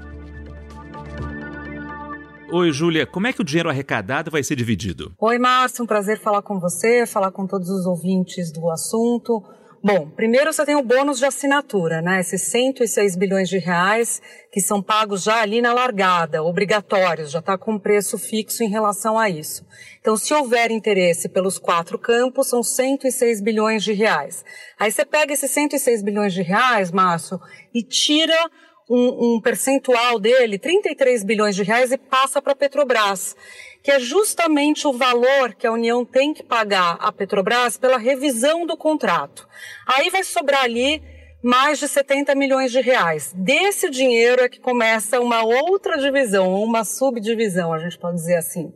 Oi, 2.50 2.72
Júlia, 2.72 3.06
como 3.06 3.26
é 3.26 3.32
que 3.32 3.42
o 3.42 3.44
dinheiro 3.44 3.68
arrecadado 3.68 4.30
vai 4.30 4.42
ser 4.42 4.56
dividido? 4.56 5.12
Oi, 5.20 5.38
Márcio, 5.38 5.84
um 5.84 5.86
prazer 5.86 6.18
falar 6.18 6.42
com 6.42 6.58
você, 6.58 7.06
falar 7.06 7.30
com 7.30 7.46
todos 7.46 7.68
os 7.68 7.84
ouvintes 7.84 8.50
do 8.50 8.70
assunto. 8.70 9.44
Bom, 9.80 10.10
primeiro 10.10 10.52
você 10.52 10.64
tem 10.66 10.74
o 10.74 10.82
bônus 10.82 11.18
de 11.18 11.24
assinatura, 11.24 12.02
né? 12.02 12.18
Esses 12.18 12.42
106 12.42 13.14
bilhões 13.14 13.48
de 13.48 13.58
reais 13.58 14.20
que 14.50 14.60
são 14.60 14.82
pagos 14.82 15.22
já 15.22 15.40
ali 15.40 15.62
na 15.62 15.72
largada, 15.72 16.42
obrigatórios, 16.42 17.30
já 17.30 17.38
está 17.38 17.56
com 17.56 17.78
preço 17.78 18.18
fixo 18.18 18.64
em 18.64 18.68
relação 18.68 19.16
a 19.16 19.30
isso. 19.30 19.64
Então, 20.00 20.16
se 20.16 20.34
houver 20.34 20.72
interesse 20.72 21.28
pelos 21.28 21.58
quatro 21.58 21.96
campos, 21.96 22.48
são 22.48 22.60
106 22.60 23.40
bilhões 23.40 23.84
de 23.84 23.92
reais. 23.92 24.44
Aí 24.76 24.90
você 24.90 25.04
pega 25.04 25.32
esses 25.32 25.50
106 25.52 26.02
bilhões 26.02 26.34
de 26.34 26.42
reais, 26.42 26.90
Márcio, 26.90 27.40
e 27.72 27.80
tira 27.80 28.50
um, 28.90 29.36
um 29.36 29.40
percentual 29.40 30.18
dele, 30.18 30.58
33 30.58 31.22
bilhões 31.22 31.54
de 31.54 31.62
reais, 31.62 31.92
e 31.92 31.98
passa 31.98 32.42
para 32.42 32.52
a 32.52 32.56
Petrobras 32.56 33.36
que 33.82 33.90
é 33.90 34.00
justamente 34.00 34.86
o 34.86 34.92
valor 34.92 35.54
que 35.54 35.66
a 35.66 35.72
União 35.72 36.04
tem 36.04 36.34
que 36.34 36.42
pagar 36.42 36.96
à 37.00 37.12
Petrobras 37.12 37.76
pela 37.76 37.98
revisão 37.98 38.66
do 38.66 38.76
contrato. 38.76 39.48
Aí 39.86 40.10
vai 40.10 40.24
sobrar 40.24 40.64
ali 40.64 41.02
mais 41.42 41.78
de 41.78 41.86
70 41.86 42.34
milhões 42.34 42.72
de 42.72 42.80
reais. 42.80 43.32
Desse 43.36 43.88
dinheiro 43.88 44.42
é 44.42 44.48
que 44.48 44.60
começa 44.60 45.20
uma 45.20 45.42
outra 45.42 45.96
divisão, 45.96 46.52
uma 46.54 46.84
subdivisão, 46.84 47.72
a 47.72 47.78
gente 47.78 47.98
pode 47.98 48.16
dizer 48.16 48.36
assim. 48.36 48.72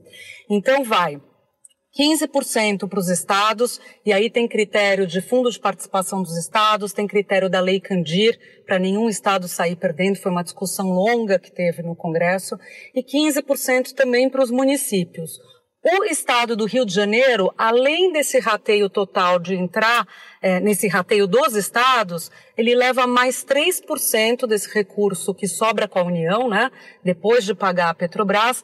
Então 0.48 0.84
vai 0.84 1.20
15% 1.98 2.88
para 2.88 2.98
os 2.98 3.08
estados, 3.08 3.80
e 4.04 4.12
aí 4.12 4.30
tem 4.30 4.48
critério 4.48 5.06
de 5.06 5.20
fundo 5.20 5.50
de 5.50 5.60
participação 5.60 6.22
dos 6.22 6.36
estados, 6.36 6.92
tem 6.92 7.06
critério 7.06 7.50
da 7.50 7.60
Lei 7.60 7.80
Candir, 7.80 8.38
para 8.66 8.78
nenhum 8.78 9.08
estado 9.08 9.46
sair 9.46 9.76
perdendo, 9.76 10.16
foi 10.16 10.32
uma 10.32 10.42
discussão 10.42 10.90
longa 10.90 11.38
que 11.38 11.52
teve 11.52 11.82
no 11.82 11.94
Congresso, 11.94 12.56
e 12.94 13.02
15% 13.02 13.92
também 13.92 14.30
para 14.30 14.42
os 14.42 14.50
municípios. 14.50 15.38
O 15.84 16.04
estado 16.04 16.54
do 16.54 16.64
Rio 16.64 16.86
de 16.86 16.94
Janeiro, 16.94 17.52
além 17.58 18.12
desse 18.12 18.38
rateio 18.38 18.88
total 18.88 19.40
de 19.40 19.56
entrar 19.56 20.06
é, 20.40 20.60
nesse 20.60 20.86
rateio 20.86 21.26
dos 21.26 21.56
estados, 21.56 22.30
ele 22.56 22.72
leva 22.72 23.04
mais 23.04 23.44
3% 23.44 24.46
desse 24.46 24.72
recurso 24.72 25.34
que 25.34 25.48
sobra 25.48 25.88
com 25.88 25.98
a 25.98 26.04
União, 26.04 26.48
né, 26.48 26.70
depois 27.04 27.44
de 27.44 27.52
pagar 27.52 27.90
a 27.90 27.94
Petrobras, 27.94 28.62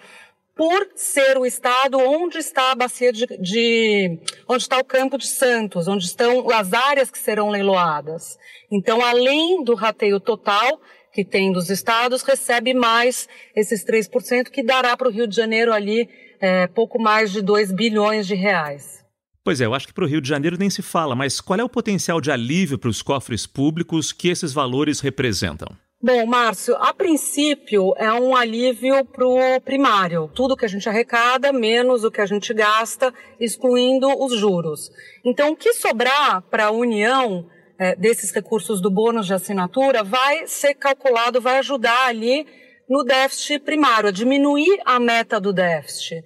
por 0.58 0.88
ser 0.96 1.38
o 1.38 1.46
estado 1.46 1.98
onde 1.98 2.38
está 2.38 2.72
a 2.72 2.74
bacia 2.74 3.12
de, 3.12 3.26
de, 3.40 4.18
onde 4.48 4.64
está 4.64 4.76
o 4.76 4.84
campo 4.84 5.16
de 5.16 5.28
Santos, 5.28 5.86
onde 5.86 6.04
estão 6.04 6.50
as 6.50 6.72
áreas 6.72 7.12
que 7.12 7.18
serão 7.18 7.48
leiloadas. 7.48 8.36
Então, 8.68 9.00
além 9.00 9.62
do 9.62 9.76
rateio 9.76 10.18
total 10.18 10.80
que 11.12 11.24
tem 11.24 11.52
dos 11.52 11.70
estados, 11.70 12.22
recebe 12.22 12.74
mais 12.74 13.28
esses 13.54 13.84
3% 13.84 14.50
que 14.50 14.64
dará 14.64 14.96
para 14.96 15.06
o 15.06 15.12
Rio 15.12 15.28
de 15.28 15.36
Janeiro 15.36 15.72
ali 15.72 16.08
é, 16.40 16.66
pouco 16.66 17.00
mais 17.00 17.30
de 17.30 17.40
2 17.40 17.70
bilhões 17.70 18.26
de 18.26 18.34
reais. 18.34 19.04
Pois 19.44 19.60
é, 19.60 19.66
eu 19.66 19.74
acho 19.74 19.86
que 19.86 19.94
para 19.94 20.04
o 20.04 20.08
Rio 20.08 20.20
de 20.20 20.28
Janeiro 20.28 20.56
nem 20.58 20.68
se 20.68 20.82
fala, 20.82 21.14
mas 21.14 21.40
qual 21.40 21.60
é 21.60 21.64
o 21.64 21.68
potencial 21.68 22.20
de 22.20 22.32
alívio 22.32 22.78
para 22.78 22.90
os 22.90 23.00
cofres 23.00 23.46
públicos 23.46 24.12
que 24.12 24.28
esses 24.28 24.52
valores 24.52 24.98
representam? 24.98 25.68
Bom, 26.00 26.26
Márcio, 26.26 26.76
a 26.76 26.94
princípio 26.94 27.92
é 27.96 28.12
um 28.12 28.36
alívio 28.36 29.04
para 29.04 29.26
o 29.26 29.60
primário. 29.60 30.30
Tudo 30.32 30.56
que 30.56 30.64
a 30.64 30.68
gente 30.68 30.88
arrecada, 30.88 31.52
menos 31.52 32.04
o 32.04 32.10
que 32.10 32.20
a 32.20 32.26
gente 32.26 32.54
gasta, 32.54 33.12
excluindo 33.40 34.06
os 34.06 34.38
juros. 34.38 34.92
Então, 35.24 35.50
o 35.50 35.56
que 35.56 35.72
sobrar 35.72 36.40
para 36.42 36.66
a 36.66 36.70
União 36.70 37.50
é, 37.76 37.96
desses 37.96 38.30
recursos 38.30 38.80
do 38.80 38.92
bônus 38.92 39.26
de 39.26 39.34
assinatura 39.34 40.04
vai 40.04 40.46
ser 40.46 40.74
calculado, 40.74 41.40
vai 41.40 41.58
ajudar 41.58 42.06
ali 42.06 42.46
no 42.88 43.02
déficit 43.02 43.64
primário, 43.64 44.10
a 44.10 44.12
diminuir 44.12 44.80
a 44.84 45.00
meta 45.00 45.40
do 45.40 45.52
déficit. 45.52 46.22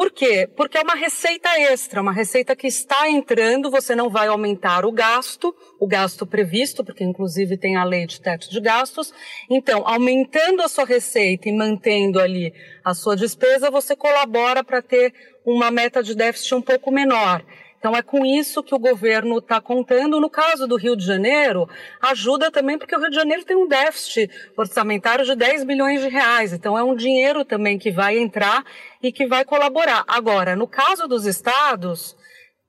Por 0.00 0.10
quê? 0.10 0.48
Porque 0.56 0.78
é 0.78 0.80
uma 0.80 0.94
receita 0.94 1.50
extra, 1.60 2.00
uma 2.00 2.10
receita 2.10 2.56
que 2.56 2.66
está 2.66 3.06
entrando, 3.10 3.70
você 3.70 3.94
não 3.94 4.08
vai 4.08 4.28
aumentar 4.28 4.86
o 4.86 4.90
gasto, 4.90 5.54
o 5.78 5.86
gasto 5.86 6.26
previsto, 6.26 6.82
porque 6.82 7.04
inclusive 7.04 7.58
tem 7.58 7.76
a 7.76 7.84
lei 7.84 8.06
de 8.06 8.18
teto 8.18 8.48
de 8.50 8.58
gastos. 8.62 9.12
Então, 9.50 9.86
aumentando 9.86 10.62
a 10.62 10.68
sua 10.68 10.86
receita 10.86 11.50
e 11.50 11.52
mantendo 11.52 12.18
ali 12.18 12.50
a 12.82 12.94
sua 12.94 13.14
despesa, 13.14 13.70
você 13.70 13.94
colabora 13.94 14.64
para 14.64 14.80
ter 14.80 15.12
uma 15.44 15.70
meta 15.70 16.02
de 16.02 16.14
déficit 16.14 16.54
um 16.54 16.62
pouco 16.62 16.90
menor. 16.90 17.44
Então 17.80 17.96
é 17.96 18.02
com 18.02 18.26
isso 18.26 18.62
que 18.62 18.74
o 18.74 18.78
governo 18.78 19.38
está 19.38 19.58
contando. 19.58 20.20
No 20.20 20.28
caso 20.28 20.68
do 20.68 20.76
Rio 20.76 20.94
de 20.94 21.04
Janeiro, 21.04 21.66
ajuda 22.02 22.50
também 22.50 22.76
porque 22.76 22.94
o 22.94 23.00
Rio 23.00 23.08
de 23.08 23.16
Janeiro 23.16 23.42
tem 23.42 23.56
um 23.56 23.66
déficit 23.66 24.30
orçamentário 24.54 25.24
de 25.24 25.34
10 25.34 25.64
bilhões 25.64 26.02
de 26.02 26.08
reais. 26.08 26.52
Então 26.52 26.76
é 26.76 26.84
um 26.84 26.94
dinheiro 26.94 27.42
também 27.42 27.78
que 27.78 27.90
vai 27.90 28.18
entrar 28.18 28.66
e 29.02 29.10
que 29.10 29.26
vai 29.26 29.46
colaborar. 29.46 30.04
Agora, 30.06 30.54
no 30.54 30.68
caso 30.68 31.08
dos 31.08 31.24
estados, 31.24 32.14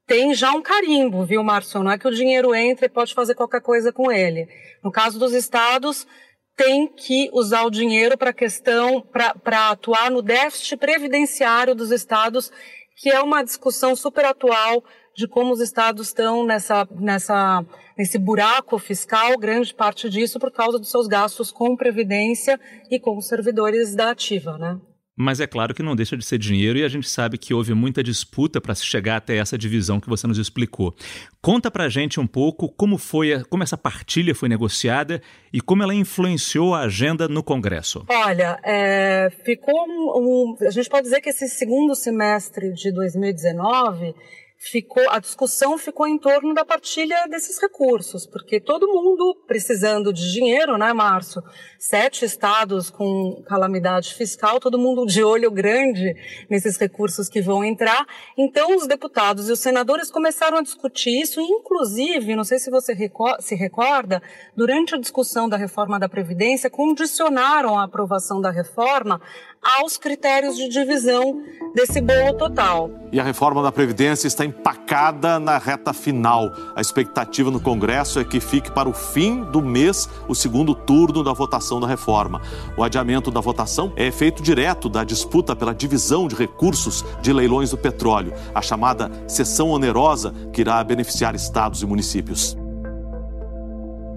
tem 0.08 0.34
já 0.34 0.54
um 0.54 0.62
carimbo, 0.62 1.26
viu, 1.26 1.44
Márcio? 1.44 1.84
Não 1.84 1.92
é 1.92 1.98
que 1.98 2.08
o 2.08 2.16
dinheiro 2.16 2.56
entra 2.56 2.86
e 2.86 2.90
pode 2.90 3.14
fazer 3.14 3.36
qualquer 3.36 3.62
coisa 3.62 3.92
com 3.92 4.10
ele. 4.10 4.48
No 4.82 4.94
caso 4.94 5.20
dos 5.20 5.34
estados, 5.34 6.08
tem 6.56 6.88
que 6.88 7.30
usar 7.34 7.64
o 7.64 7.70
dinheiro 7.70 8.18
para 8.18 8.32
questão, 8.32 9.02
para 9.02 9.72
atuar 9.72 10.10
no 10.10 10.22
déficit 10.22 10.78
previdenciário 10.78 11.76
dos 11.76 11.92
estados, 11.92 12.50
que 12.96 13.10
é 13.10 13.20
uma 13.20 13.44
discussão 13.44 13.94
super 13.94 14.24
atual 14.24 14.82
de 15.16 15.28
como 15.28 15.54
os 15.54 15.60
estados 15.60 16.08
estão 16.08 16.46
nessa, 16.46 16.88
nessa, 16.92 17.66
nesse 17.98 18.18
buraco 18.18 18.78
fiscal, 18.80 19.38
grande 19.38 19.74
parte 19.74 20.10
disso 20.10 20.40
por 20.40 20.52
causa 20.52 20.80
dos 20.80 20.90
seus 20.90 21.08
gastos 21.08 21.52
com 21.52 21.76
previdência 21.76 22.60
e 22.90 23.00
com 23.00 23.18
os 23.18 23.28
servidores 23.28 23.96
da 23.96 24.12
ativa, 24.12 24.58
né? 24.58 24.80
mas 25.22 25.40
é 25.40 25.46
claro 25.46 25.74
que 25.74 25.84
não 25.84 25.96
deixa 25.96 26.18
de 26.18 26.26
ser 26.26 26.38
dinheiro 26.40 26.80
e 26.80 26.84
a 26.84 26.88
gente 26.88 27.08
sabe 27.08 27.38
que 27.38 27.54
houve 27.54 27.74
muita 27.74 28.04
disputa 28.04 28.60
para 28.60 28.74
se 28.74 28.84
chegar 28.84 29.18
até 29.18 29.38
essa 29.38 29.58
divisão 29.58 30.00
que 30.00 30.10
você 30.10 30.26
nos 30.26 30.38
explicou. 30.38 30.96
Conta 31.42 31.70
para 31.70 31.86
a 31.86 31.90
gente 31.90 32.20
um 32.20 32.26
pouco 32.26 32.70
como 32.70 32.98
foi, 32.98 33.34
a, 33.34 33.44
como 33.46 33.62
essa 33.62 33.78
partilha 33.78 34.34
foi 34.34 34.50
negociada 34.50 35.22
e 35.54 35.62
como 35.62 35.84
ela 35.84 35.94
influenciou 35.94 36.74
a 36.74 36.82
agenda 36.82 37.28
no 37.28 37.44
Congresso. 37.44 38.04
Olha, 38.10 38.60
é, 38.64 39.32
ficou 39.44 39.86
um, 39.88 40.56
um, 40.62 40.68
a 40.68 40.72
gente 40.72 40.90
pode 40.90 41.04
dizer 41.04 41.22
que 41.22 41.30
esse 41.30 41.48
segundo 41.48 41.94
semestre 41.94 42.74
de 42.74 42.92
2019 42.92 44.16
ficou 44.62 45.10
a 45.10 45.18
discussão 45.18 45.76
ficou 45.76 46.08
em 46.08 46.20
torno 46.20 46.54
da 46.54 46.64
partilha 46.64 47.26
desses 47.28 47.60
recursos, 47.60 48.28
porque 48.28 48.60
todo 48.60 48.88
mundo 48.88 49.36
precisando 49.48 50.14
de 50.14 50.32
dinheiro, 50.32 50.78
né, 50.78 50.94
Márcio? 50.94 51.42
Sete 51.80 52.26
estados 52.26 52.92
com 52.92 53.42
calamidade 53.48 54.14
fiscal, 54.14 54.60
todo 54.60 54.78
mundo 54.78 55.08
de 55.08 55.24
olho 55.24 55.50
grande 55.50 56.16
nesses 56.48 56.78
recursos 56.78 57.28
que 57.28 57.42
vão 57.42 57.64
entrar. 57.64 58.06
Então, 58.38 58.76
os 58.78 58.86
deputados 58.86 59.50
e 59.50 59.52
os 59.52 59.60
senadores 59.60 60.12
começaram 60.12 60.60
a 60.60 60.62
discutir 60.62 61.20
isso, 61.20 61.42
inclusive, 61.42 62.36
não 62.36 62.44
sei 62.44 62.60
se 62.60 62.70
você 62.70 62.96
se 63.40 63.56
recorda, 63.56 64.22
durante 64.56 64.94
a 64.94 65.00
discussão 65.00 65.50
da 65.50 65.58
reforma 65.58 66.00
da 66.00 66.08
Previdência, 66.08 66.70
condicionaram 66.70 67.80
a 67.80 67.86
aprovação 67.86 68.40
da 68.40 68.52
reforma 68.52 69.20
aos 69.62 69.98
critérios 69.98 70.58
de 70.58 70.68
divisão 70.68 71.44
desse 71.76 72.02
bolo 72.02 72.34
total. 72.34 72.90
E 73.12 73.20
a 73.20 73.24
reforma 73.24 73.62
da 73.62 73.72
Previdência 73.72 74.28
está 74.28 74.44
empacada 74.44 75.40
na 75.40 75.58
reta 75.58 75.94
final. 75.94 76.52
A 76.76 76.82
expectativa 76.82 77.52
no 77.52 77.60
Congresso 77.60 78.20
é 78.20 78.24
que 78.24 78.40
fique 78.40 78.72
para 78.72 78.90
o 78.90 78.94
fim 78.94 79.44
do 79.44 79.62
mês 79.62 80.10
o 80.28 80.34
segundo 80.34 80.74
turno 80.74 81.24
da 81.24 81.32
votação 81.32 81.80
da 81.80 81.88
reforma. 81.88 82.42
O 82.76 82.84
adiamento 82.84 83.30
da 83.30 83.40
votação 83.40 83.94
é 83.96 84.08
efeito 84.08 84.42
direto 84.42 84.90
da 84.90 85.04
disputa 85.04 85.56
pela 85.56 85.74
divisão 85.74 86.28
de 86.28 86.36
recursos 86.36 87.06
de 87.22 87.32
leilões 87.32 87.72
do 87.72 87.78
petróleo, 87.78 88.34
a 88.54 88.62
chamada 88.62 89.12
sessão 89.28 89.70
onerosa 89.70 90.34
que 90.52 90.62
irá 90.62 90.84
beneficiar 90.84 91.36
estados 91.36 91.82
e 91.82 91.86
municípios. 91.86 92.61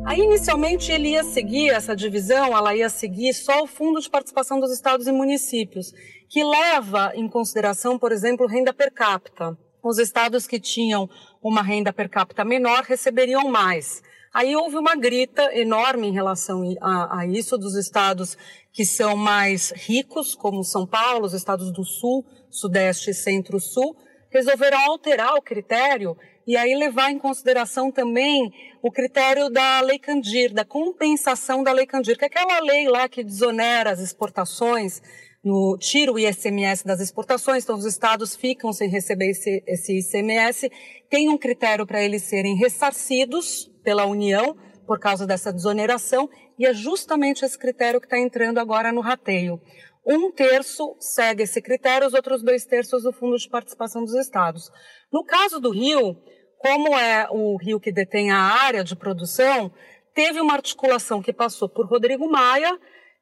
Aí, 0.07 0.21
inicialmente, 0.21 0.93
ele 0.93 1.11
ia 1.11 1.25
seguir 1.25 1.71
essa 1.71 1.97
divisão, 1.97 2.55
ela 2.55 2.77
ia 2.77 2.91
seguir 2.91 3.33
só 3.33 3.63
o 3.63 3.67
Fundo 3.67 3.99
de 4.01 4.11
Participação 4.11 4.61
dos 4.61 4.71
Estados 4.71 5.07
e 5.07 5.13
Municípios, 5.13 5.95
que 6.29 6.45
leva 6.45 7.13
em 7.15 7.27
consideração, 7.27 7.99
por 7.99 8.13
exemplo, 8.13 8.47
renda 8.47 8.73
per 8.75 8.93
capita. 8.93 9.57
Os 9.83 9.99
estados 9.99 10.47
que 10.47 10.61
tinham 10.61 11.09
uma 11.43 11.63
renda 11.63 11.91
per 11.91 12.11
capita 12.11 12.45
menor 12.45 12.83
receberiam 12.83 13.49
mais. 13.49 14.03
Aí 14.33 14.55
houve 14.55 14.77
uma 14.77 14.95
grita 14.95 15.57
enorme 15.57 16.09
em 16.09 16.13
relação 16.13 16.63
a, 16.83 17.21
a 17.21 17.27
isso 17.27 17.57
dos 17.57 17.75
estados 17.75 18.37
que 18.73 18.85
são 18.85 19.17
mais 19.17 19.71
ricos, 19.71 20.35
como 20.35 20.65
São 20.65 20.87
Paulo, 20.87 21.25
os 21.25 21.33
estados 21.33 21.73
do 21.73 21.85
Sul, 21.85 22.27
Sudeste 22.51 23.11
e 23.11 23.15
Centro-Sul, 23.15 23.97
resolveram 24.31 24.81
alterar 24.81 25.35
o 25.35 25.43
critério 25.43 26.17
e 26.47 26.57
aí 26.57 26.75
levar 26.75 27.11
em 27.11 27.19
consideração 27.19 27.91
também 27.91 28.53
o 28.83 28.91
critério 28.91 29.49
da 29.49 29.81
Lei 29.81 29.99
Candir, 29.99 30.53
da 30.53 30.65
compensação 30.65 31.63
da 31.63 31.73
Lei 31.73 31.87
Candir, 31.87 32.19
que 32.19 32.25
é 32.25 32.27
aquela 32.27 32.61
lei 32.61 32.89
lá 32.89 33.09
que 33.09 33.25
desonera 33.25 33.91
as 33.91 34.01
exportações, 34.01 35.01
no, 35.43 35.77
tira 35.79 36.11
o 36.11 36.19
ICMS 36.19 36.85
das 36.85 37.01
exportações, 37.01 37.65
então 37.65 37.77
os 37.77 37.85
estados 37.85 38.35
ficam 38.35 38.73
sem 38.73 38.89
receber 38.89 39.31
esse, 39.31 39.63
esse 39.67 39.99
ICMS, 39.99 40.71
tem 41.11 41.29
um 41.29 41.37
critério 41.37 41.87
para 41.87 42.03
eles 42.03 42.23
serem 42.23 42.57
ressarcidos 42.57 43.71
pela 43.83 44.07
União 44.07 44.57
por 44.87 44.99
causa 44.99 45.27
dessa 45.27 45.53
desoneração, 45.53 46.29
e 46.59 46.67
é 46.67 46.75
justamente 46.75 47.45
esse 47.45 47.59
critério 47.59 48.01
que 48.01 48.07
está 48.07 48.19
entrando 48.19 48.59
agora 48.59 48.93
no 48.93 49.01
rateio. 49.01 49.61
Um 50.07 50.31
terço 50.31 50.95
segue 51.01 51.45
esse 51.45 51.63
critério, 51.63 52.07
os 52.07 52.13
outros 52.13 52.43
dois 52.43 52.67
terços 52.67 53.07
o 53.07 53.13
Fundo 53.13 53.39
de 53.39 53.49
Participação 53.49 54.05
dos 54.05 54.15
Estados. 54.15 54.71
No 55.11 55.25
caso 55.25 55.59
do 55.59 55.71
Rio, 55.71 56.15
como 56.65 56.97
é 56.97 57.29
o 57.31 57.59
rio 57.59 57.79
que 57.79 57.93
detém 57.93 58.31
a 58.31 58.39
área 58.39 58.83
de 58.83 58.97
produção, 58.97 59.71
teve 60.15 60.41
uma 60.41 60.55
articulação 60.55 61.21
que 61.21 61.31
passou 61.31 61.69
por 61.69 61.85
Rodrigo 61.85 62.27
Maia, 62.27 62.79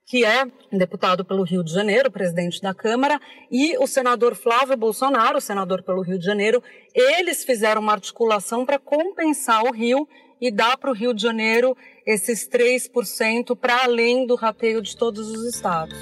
que 0.06 0.24
é 0.24 0.44
deputado 0.70 1.24
pelo 1.24 1.42
Rio 1.42 1.64
de 1.64 1.72
Janeiro, 1.72 2.08
presidente 2.08 2.62
da 2.62 2.72
Câmara, 2.72 3.20
e 3.50 3.76
o 3.78 3.86
senador 3.88 4.36
Flávio 4.36 4.76
Bolsonaro, 4.76 5.40
senador 5.40 5.82
pelo 5.82 6.02
Rio 6.02 6.20
de 6.20 6.24
Janeiro, 6.24 6.62
eles 6.94 7.44
fizeram 7.44 7.82
uma 7.82 7.94
articulação 7.94 8.64
para 8.64 8.78
compensar 8.78 9.64
o 9.64 9.72
Rio 9.72 10.06
e 10.40 10.48
dar 10.48 10.76
para 10.76 10.90
o 10.90 10.94
Rio 10.94 11.12
de 11.12 11.22
Janeiro 11.22 11.76
esses 12.06 12.48
3% 12.48 13.56
para 13.56 13.82
além 13.82 14.24
do 14.24 14.36
rateio 14.36 14.80
de 14.80 14.96
todos 14.96 15.28
os 15.28 15.52
estados. 15.52 15.98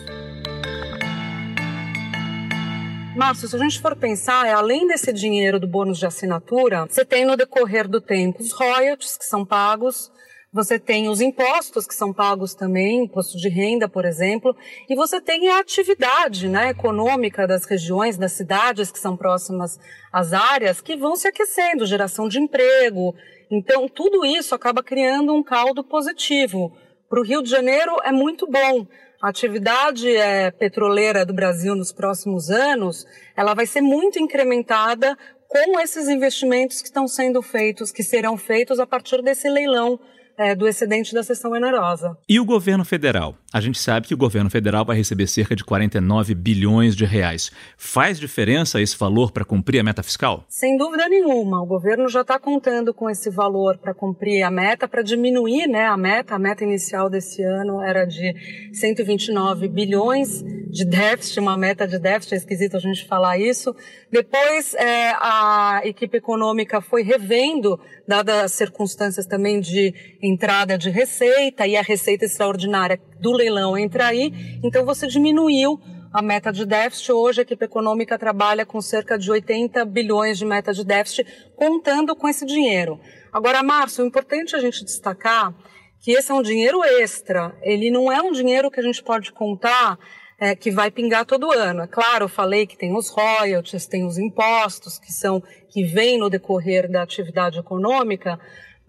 Márcio, 3.20 3.46
se 3.48 3.54
a 3.54 3.58
gente 3.58 3.82
for 3.82 3.94
pensar, 3.94 4.46
é, 4.46 4.52
além 4.54 4.86
desse 4.86 5.12
dinheiro 5.12 5.60
do 5.60 5.66
bônus 5.66 5.98
de 5.98 6.06
assinatura, 6.06 6.86
você 6.86 7.04
tem 7.04 7.26
no 7.26 7.36
decorrer 7.36 7.86
do 7.86 8.00
tempo 8.00 8.40
os 8.40 8.50
royalties 8.50 9.18
que 9.18 9.26
são 9.26 9.44
pagos, 9.44 10.10
você 10.50 10.78
tem 10.78 11.06
os 11.06 11.20
impostos 11.20 11.86
que 11.86 11.94
são 11.94 12.14
pagos 12.14 12.54
também, 12.54 13.04
imposto 13.04 13.36
de 13.36 13.50
renda, 13.50 13.86
por 13.86 14.06
exemplo, 14.06 14.56
e 14.88 14.96
você 14.96 15.20
tem 15.20 15.50
a 15.50 15.58
atividade 15.58 16.48
né, 16.48 16.70
econômica 16.70 17.46
das 17.46 17.66
regiões, 17.66 18.16
das 18.16 18.32
cidades 18.32 18.90
que 18.90 18.98
são 18.98 19.18
próximas 19.18 19.78
às 20.10 20.32
áreas, 20.32 20.80
que 20.80 20.96
vão 20.96 21.14
se 21.14 21.28
aquecendo, 21.28 21.84
geração 21.84 22.26
de 22.26 22.38
emprego. 22.38 23.14
Então, 23.50 23.86
tudo 23.86 24.24
isso 24.24 24.54
acaba 24.54 24.82
criando 24.82 25.34
um 25.34 25.42
caldo 25.42 25.84
positivo. 25.84 26.74
Para 27.06 27.20
o 27.20 27.24
Rio 27.24 27.42
de 27.42 27.50
Janeiro 27.50 27.98
é 28.02 28.12
muito 28.12 28.46
bom. 28.46 28.86
A 29.20 29.28
atividade 29.28 30.16
é, 30.16 30.50
petroleira 30.50 31.26
do 31.26 31.34
Brasil 31.34 31.76
nos 31.76 31.92
próximos 31.92 32.48
anos, 32.50 33.06
ela 33.36 33.52
vai 33.52 33.66
ser 33.66 33.82
muito 33.82 34.18
incrementada 34.18 35.14
com 35.46 35.78
esses 35.78 36.08
investimentos 36.08 36.80
que 36.80 36.86
estão 36.88 37.06
sendo 37.06 37.42
feitos, 37.42 37.92
que 37.92 38.02
serão 38.02 38.38
feitos 38.38 38.80
a 38.80 38.86
partir 38.86 39.20
desse 39.20 39.46
leilão 39.46 40.00
é, 40.40 40.54
do 40.54 40.66
excedente 40.66 41.12
da 41.12 41.22
sessão 41.22 41.52
onerosa. 41.52 42.16
E 42.26 42.40
o 42.40 42.44
governo 42.46 42.82
federal? 42.82 43.36
A 43.52 43.60
gente 43.60 43.78
sabe 43.78 44.06
que 44.08 44.14
o 44.14 44.16
governo 44.16 44.48
federal 44.48 44.86
vai 44.86 44.96
receber 44.96 45.26
cerca 45.26 45.54
de 45.54 45.62
49 45.62 46.34
bilhões 46.34 46.96
de 46.96 47.04
reais. 47.04 47.52
Faz 47.76 48.18
diferença 48.18 48.80
esse 48.80 48.96
valor 48.96 49.32
para 49.32 49.44
cumprir 49.44 49.80
a 49.80 49.82
meta 49.82 50.02
fiscal? 50.02 50.44
Sem 50.48 50.78
dúvida 50.78 51.06
nenhuma. 51.10 51.60
O 51.62 51.66
governo 51.66 52.08
já 52.08 52.22
está 52.22 52.38
contando 52.38 52.94
com 52.94 53.10
esse 53.10 53.28
valor 53.28 53.76
para 53.76 53.92
cumprir 53.92 54.42
a 54.42 54.50
meta, 54.50 54.88
para 54.88 55.02
diminuir 55.02 55.66
né, 55.66 55.84
a 55.84 55.96
meta. 55.96 56.36
A 56.36 56.38
meta 56.38 56.64
inicial 56.64 57.10
desse 57.10 57.42
ano 57.42 57.82
era 57.82 58.06
de 58.06 58.34
129 58.72 59.68
bilhões 59.68 60.42
de 60.70 60.84
déficit, 60.84 61.40
uma 61.40 61.56
meta 61.56 61.86
de 61.86 61.98
déficit, 61.98 62.34
é 62.34 62.36
esquisito 62.38 62.76
a 62.76 62.80
gente 62.80 63.06
falar 63.06 63.36
isso. 63.36 63.74
Depois, 64.10 64.72
é, 64.74 65.10
a 65.16 65.80
equipe 65.84 66.16
econômica 66.16 66.80
foi 66.80 67.02
revendo, 67.02 67.78
dadas 68.06 68.36
as 68.36 68.52
circunstâncias 68.52 69.26
também 69.26 69.60
de 69.60 69.92
entrada 70.30 70.78
de 70.78 70.88
receita 70.90 71.66
e 71.66 71.76
a 71.76 71.82
receita 71.82 72.24
extraordinária 72.24 73.00
do 73.20 73.32
leilão 73.32 73.76
entra 73.76 74.06
aí, 74.06 74.32
então 74.62 74.84
você 74.84 75.06
diminuiu 75.06 75.80
a 76.12 76.22
meta 76.22 76.52
de 76.52 76.64
déficit. 76.64 77.12
Hoje 77.12 77.40
a 77.40 77.42
equipe 77.42 77.64
econômica 77.64 78.18
trabalha 78.18 78.66
com 78.66 78.80
cerca 78.80 79.18
de 79.18 79.30
80 79.30 79.84
bilhões 79.84 80.38
de 80.38 80.44
meta 80.44 80.72
de 80.72 80.84
déficit, 80.84 81.26
contando 81.54 82.16
com 82.16 82.28
esse 82.28 82.44
dinheiro. 82.44 83.00
Agora, 83.32 83.62
Márcio, 83.62 84.04
é 84.04 84.06
importante 84.06 84.56
a 84.56 84.60
gente 84.60 84.84
destacar 84.84 85.54
que 86.00 86.12
esse 86.12 86.30
é 86.30 86.34
um 86.34 86.42
dinheiro 86.42 86.82
extra. 86.82 87.54
Ele 87.62 87.90
não 87.90 88.10
é 88.10 88.20
um 88.20 88.32
dinheiro 88.32 88.70
que 88.70 88.80
a 88.80 88.82
gente 88.82 89.02
pode 89.02 89.32
contar 89.32 89.98
é, 90.40 90.56
que 90.56 90.70
vai 90.70 90.90
pingar 90.90 91.26
todo 91.26 91.52
ano. 91.52 91.82
É 91.82 91.86
claro, 91.86 92.24
eu 92.24 92.28
falei 92.28 92.66
que 92.66 92.76
tem 92.76 92.96
os 92.96 93.10
royalties, 93.10 93.86
tem 93.86 94.06
os 94.06 94.16
impostos 94.16 94.98
que 94.98 95.12
são 95.12 95.42
que 95.68 95.84
vêm 95.84 96.18
no 96.18 96.30
decorrer 96.30 96.90
da 96.90 97.02
atividade 97.02 97.58
econômica, 97.58 98.40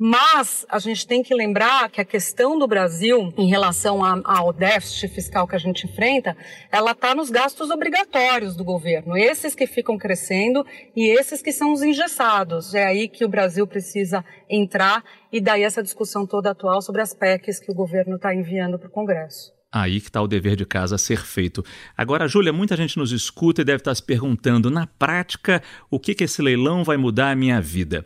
mas 0.04 0.66
a 0.68 0.80
gente 0.80 1.06
tem 1.06 1.22
que 1.22 1.32
lembrar 1.32 1.88
que 1.92 2.02
a 2.02 2.04
questão 2.04 2.58
do 2.58 2.66
Brasil 2.66 3.32
em 3.38 3.48
relação 3.48 4.04
a, 4.04 4.20
ao 4.26 4.52
déficit 4.52 5.08
fiscal 5.10 5.48
que 5.48 5.56
a 5.56 5.60
gente 5.60 5.86
enfrenta, 5.86 6.36
ela 6.72 6.94
está 6.94 7.14
nos 7.14 7.30
gastos 7.30 7.70
obrigatórios 7.70 8.56
do 8.56 8.64
governo. 8.64 9.16
Esses 9.16 9.54
que 9.54 9.68
ficam 9.68 10.00
crescendo 10.00 10.66
e 10.96 11.08
esses 11.08 11.40
que 11.40 11.52
são 11.52 11.72
os 11.72 11.84
engessados. 11.84 12.74
É 12.74 12.84
aí 12.84 13.08
que 13.08 13.24
o 13.24 13.30
Brasil 13.30 13.68
precisa 13.68 14.26
entrar 14.50 15.04
e 15.32 15.40
daí 15.40 15.62
essa 15.62 15.84
discussão 15.84 16.26
toda 16.26 16.50
atual 16.50 16.82
sobre 16.82 17.04
as 17.04 17.14
PECs 17.14 17.60
que 17.60 17.72
o 17.72 17.76
governo 17.76 18.16
está 18.16 18.34
enviando 18.34 18.80
para 18.80 18.88
o 18.88 18.92
Congresso. 18.92 19.54
Aí 19.72 20.02
que 20.02 20.08
está 20.08 20.20
o 20.20 20.28
dever 20.28 20.56
de 20.56 20.66
casa 20.66 20.96
a 20.96 20.98
ser 20.98 21.24
feito. 21.24 21.64
Agora, 21.96 22.28
Júlia, 22.28 22.52
muita 22.52 22.76
gente 22.76 22.98
nos 22.98 23.12
escuta 23.12 23.62
e 23.62 23.64
deve 23.64 23.82
estar 23.82 23.92
tá 23.92 23.96
se 23.96 24.02
perguntando, 24.02 24.72
na 24.72 24.88
prática, 24.88 25.62
o 25.92 26.00
que, 26.00 26.16
que 26.16 26.24
esse 26.24 26.42
leilão 26.42 26.84
vai 26.84 26.98
mudar 26.98 27.30
a 27.30 27.36
minha 27.36 27.62
vida? 27.62 28.04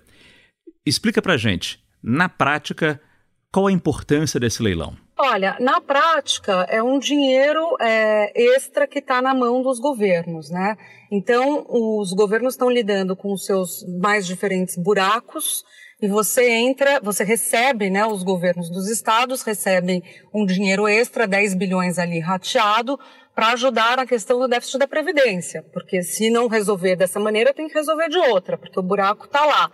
Explica 0.86 1.22
para 1.22 1.38
gente, 1.38 1.85
na 2.06 2.30
prática, 2.30 3.02
qual 3.52 3.66
a 3.66 3.72
importância 3.72 4.40
desse 4.40 4.62
leilão? 4.62 4.96
Olha, 5.18 5.58
na 5.60 5.82
prática 5.82 6.68
é 6.70 6.84
um 6.84 7.00
dinheiro 7.00 7.76
é, 7.82 8.32
extra 8.54 8.86
que 8.86 9.00
está 9.00 9.22
na 9.22 9.34
mão 9.34 9.64
dos 9.64 9.80
governos, 9.80 10.52
né? 10.52 10.78
Então 11.12 11.66
os 11.70 12.14
governos 12.14 12.54
estão 12.54 12.70
lidando 12.70 13.16
com 13.16 13.34
os 13.34 13.46
seus 13.46 13.84
mais 14.00 14.28
diferentes 14.28 14.78
buracos 14.78 15.64
e 16.02 16.08
você 16.08 16.50
entra, 16.50 17.00
você 17.02 17.24
recebe, 17.24 17.90
né, 17.90 18.06
os 18.06 18.22
governos 18.22 18.70
dos 18.70 18.90
estados 18.90 19.42
recebem 19.42 20.04
um 20.34 20.46
dinheiro 20.46 20.88
extra, 20.88 21.26
10 21.26 21.56
bilhões 21.56 21.98
ali 21.98 22.20
rateado, 22.20 23.00
para 23.34 23.50
ajudar 23.50 23.98
na 23.98 24.06
questão 24.06 24.40
do 24.40 24.48
déficit 24.48 24.78
da 24.78 24.88
Previdência, 24.88 25.64
porque 25.74 26.02
se 26.02 26.30
não 26.30 26.48
resolver 26.48 26.96
dessa 26.96 27.20
maneira, 27.20 27.54
tem 27.54 27.68
que 27.68 27.74
resolver 27.74 28.08
de 28.10 28.18
outra, 28.18 28.58
porque 28.58 28.80
o 28.80 28.84
buraco 28.84 29.26
está 29.26 29.46
lá. 29.46 29.72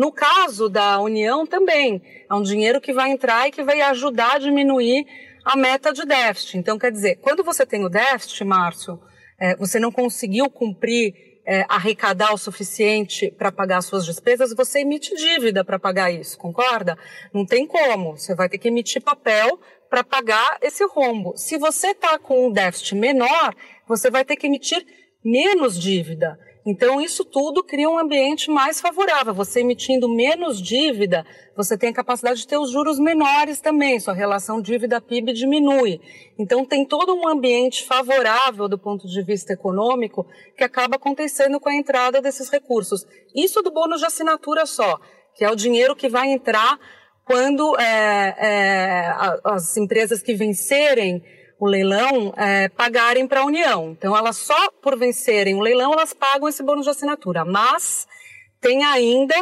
No 0.00 0.10
caso 0.10 0.70
da 0.70 0.98
União 0.98 1.46
também, 1.46 2.00
é 2.26 2.32
um 2.32 2.40
dinheiro 2.40 2.80
que 2.80 2.90
vai 2.90 3.10
entrar 3.10 3.46
e 3.46 3.50
que 3.50 3.62
vai 3.62 3.82
ajudar 3.82 4.36
a 4.36 4.38
diminuir 4.38 5.04
a 5.44 5.54
meta 5.54 5.92
de 5.92 6.06
déficit. 6.06 6.56
Então, 6.56 6.78
quer 6.78 6.90
dizer, 6.90 7.16
quando 7.16 7.44
você 7.44 7.66
tem 7.66 7.84
o 7.84 7.88
déficit, 7.90 8.42
Márcio, 8.42 8.98
é, 9.38 9.54
você 9.56 9.78
não 9.78 9.92
conseguiu 9.92 10.48
cumprir, 10.48 11.12
é, 11.46 11.66
arrecadar 11.68 12.32
o 12.32 12.38
suficiente 12.38 13.30
para 13.30 13.52
pagar 13.52 13.82
suas 13.82 14.06
despesas, 14.06 14.54
você 14.54 14.80
emite 14.80 15.14
dívida 15.14 15.62
para 15.62 15.78
pagar 15.78 16.10
isso, 16.10 16.38
concorda? 16.38 16.96
Não 17.30 17.44
tem 17.44 17.66
como. 17.66 18.16
Você 18.16 18.34
vai 18.34 18.48
ter 18.48 18.56
que 18.56 18.68
emitir 18.68 19.02
papel 19.02 19.60
para 19.90 20.02
pagar 20.02 20.56
esse 20.62 20.82
rombo. 20.86 21.36
Se 21.36 21.58
você 21.58 21.88
está 21.88 22.18
com 22.18 22.46
um 22.46 22.50
déficit 22.50 22.94
menor, 22.94 23.54
você 23.86 24.10
vai 24.10 24.24
ter 24.24 24.36
que 24.36 24.46
emitir 24.46 24.82
menos 25.22 25.78
dívida. 25.78 26.38
Então, 26.70 27.00
isso 27.00 27.24
tudo 27.24 27.64
cria 27.64 27.90
um 27.90 27.98
ambiente 27.98 28.48
mais 28.48 28.80
favorável. 28.80 29.34
Você 29.34 29.58
emitindo 29.58 30.08
menos 30.08 30.62
dívida, 30.62 31.26
você 31.56 31.76
tem 31.76 31.90
a 31.90 31.92
capacidade 31.92 32.38
de 32.38 32.46
ter 32.46 32.58
os 32.58 32.70
juros 32.70 32.96
menores 32.96 33.60
também, 33.60 33.98
sua 33.98 34.14
relação 34.14 34.62
dívida-PIB 34.62 35.32
diminui. 35.32 36.00
Então, 36.38 36.64
tem 36.64 36.84
todo 36.84 37.12
um 37.12 37.26
ambiente 37.26 37.84
favorável 37.84 38.68
do 38.68 38.78
ponto 38.78 39.08
de 39.08 39.20
vista 39.20 39.52
econômico 39.52 40.24
que 40.56 40.62
acaba 40.62 40.94
acontecendo 40.94 41.58
com 41.58 41.68
a 41.68 41.74
entrada 41.74 42.22
desses 42.22 42.48
recursos. 42.48 43.04
Isso 43.34 43.62
do 43.62 43.72
bônus 43.72 43.98
de 43.98 44.06
assinatura 44.06 44.64
só, 44.64 45.00
que 45.34 45.44
é 45.44 45.50
o 45.50 45.56
dinheiro 45.56 45.96
que 45.96 46.08
vai 46.08 46.28
entrar 46.28 46.78
quando 47.24 47.76
é, 47.80 48.36
é, 48.38 49.14
as 49.42 49.76
empresas 49.76 50.22
que 50.22 50.34
vencerem 50.34 51.20
o 51.60 51.66
leilão 51.66 52.32
é, 52.36 52.68
pagarem 52.70 53.26
para 53.28 53.40
a 53.40 53.44
União. 53.44 53.90
Então, 53.90 54.16
elas 54.16 54.36
só 54.36 54.70
por 54.82 54.98
vencerem 54.98 55.54
o 55.54 55.60
leilão, 55.60 55.92
elas 55.92 56.14
pagam 56.14 56.48
esse 56.48 56.62
bônus 56.62 56.84
de 56.84 56.90
assinatura. 56.90 57.44
Mas 57.44 58.08
tem 58.60 58.82
ainda 58.82 59.34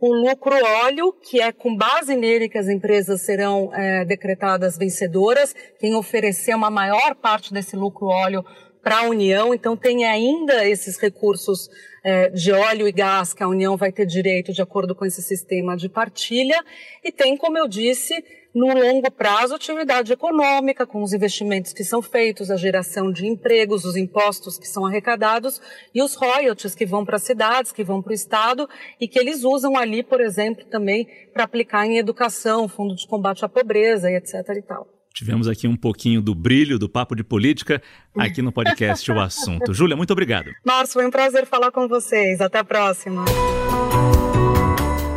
o 0.00 0.12
lucro 0.12 0.54
óleo, 0.54 1.12
que 1.12 1.40
é 1.40 1.52
com 1.52 1.76
base 1.76 2.16
nele 2.16 2.48
que 2.48 2.58
as 2.58 2.68
empresas 2.68 3.20
serão 3.20 3.70
é, 3.72 4.04
decretadas 4.04 4.76
vencedoras. 4.76 5.54
Quem 5.78 5.94
oferecer 5.94 6.54
uma 6.54 6.70
maior 6.70 7.14
parte 7.14 7.52
desse 7.52 7.76
lucro 7.76 8.06
óleo 8.06 8.44
para 8.82 9.00
a 9.00 9.02
União, 9.02 9.52
então 9.54 9.76
tem 9.76 10.06
ainda 10.06 10.66
esses 10.66 10.96
recursos 10.96 11.68
é, 12.02 12.30
de 12.30 12.50
óleo 12.50 12.88
e 12.88 12.92
gás 12.92 13.34
que 13.34 13.42
a 13.42 13.48
União 13.48 13.76
vai 13.76 13.92
ter 13.92 14.06
direito 14.06 14.54
de 14.54 14.62
acordo 14.62 14.94
com 14.94 15.04
esse 15.04 15.22
sistema 15.22 15.76
de 15.76 15.88
partilha, 15.88 16.64
e 17.04 17.12
tem, 17.12 17.36
como 17.36 17.58
eu 17.58 17.68
disse, 17.68 18.24
no 18.54 18.66
longo 18.66 19.10
prazo, 19.10 19.54
atividade 19.54 20.12
econômica, 20.12 20.86
com 20.86 21.02
os 21.02 21.12
investimentos 21.12 21.72
que 21.72 21.84
são 21.84 22.02
feitos, 22.02 22.50
a 22.50 22.56
geração 22.56 23.12
de 23.12 23.26
empregos, 23.26 23.84
os 23.84 23.96
impostos 23.96 24.58
que 24.58 24.66
são 24.66 24.84
arrecadados 24.84 25.60
e 25.94 26.02
os 26.02 26.14
royalties 26.14 26.74
que 26.74 26.86
vão 26.86 27.04
para 27.04 27.16
as 27.16 27.22
cidades, 27.22 27.72
que 27.72 27.84
vão 27.84 28.02
para 28.02 28.10
o 28.10 28.14
Estado 28.14 28.68
e 29.00 29.06
que 29.06 29.18
eles 29.18 29.44
usam 29.44 29.76
ali, 29.76 30.02
por 30.02 30.20
exemplo, 30.20 30.64
também 30.64 31.06
para 31.32 31.44
aplicar 31.44 31.86
em 31.86 31.98
educação, 31.98 32.68
fundo 32.68 32.94
de 32.94 33.06
combate 33.06 33.44
à 33.44 33.48
pobreza 33.48 34.10
e 34.10 34.16
etc. 34.16 34.34
e 34.56 34.62
tal. 34.62 34.88
Tivemos 35.12 35.48
aqui 35.48 35.66
um 35.66 35.76
pouquinho 35.76 36.22
do 36.22 36.34
brilho 36.34 36.78
do 36.78 36.88
papo 36.88 37.14
de 37.14 37.24
política 37.24 37.82
aqui 38.16 38.40
no 38.40 38.52
podcast 38.52 39.10
O 39.10 39.18
Assunto. 39.20 39.74
Júlia, 39.74 39.96
muito 39.96 40.12
obrigado. 40.12 40.50
Márcio, 40.64 40.94
foi 40.94 41.06
um 41.06 41.10
prazer 41.10 41.46
falar 41.46 41.70
com 41.70 41.88
vocês. 41.88 42.40
Até 42.40 42.58
a 42.58 42.64
próxima. 42.64 43.24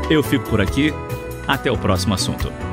Eu 0.09 0.23
fico 0.23 0.49
por 0.49 0.59
aqui. 0.59 0.91
Até 1.47 1.71
o 1.71 1.77
próximo 1.77 2.13
assunto. 2.13 2.72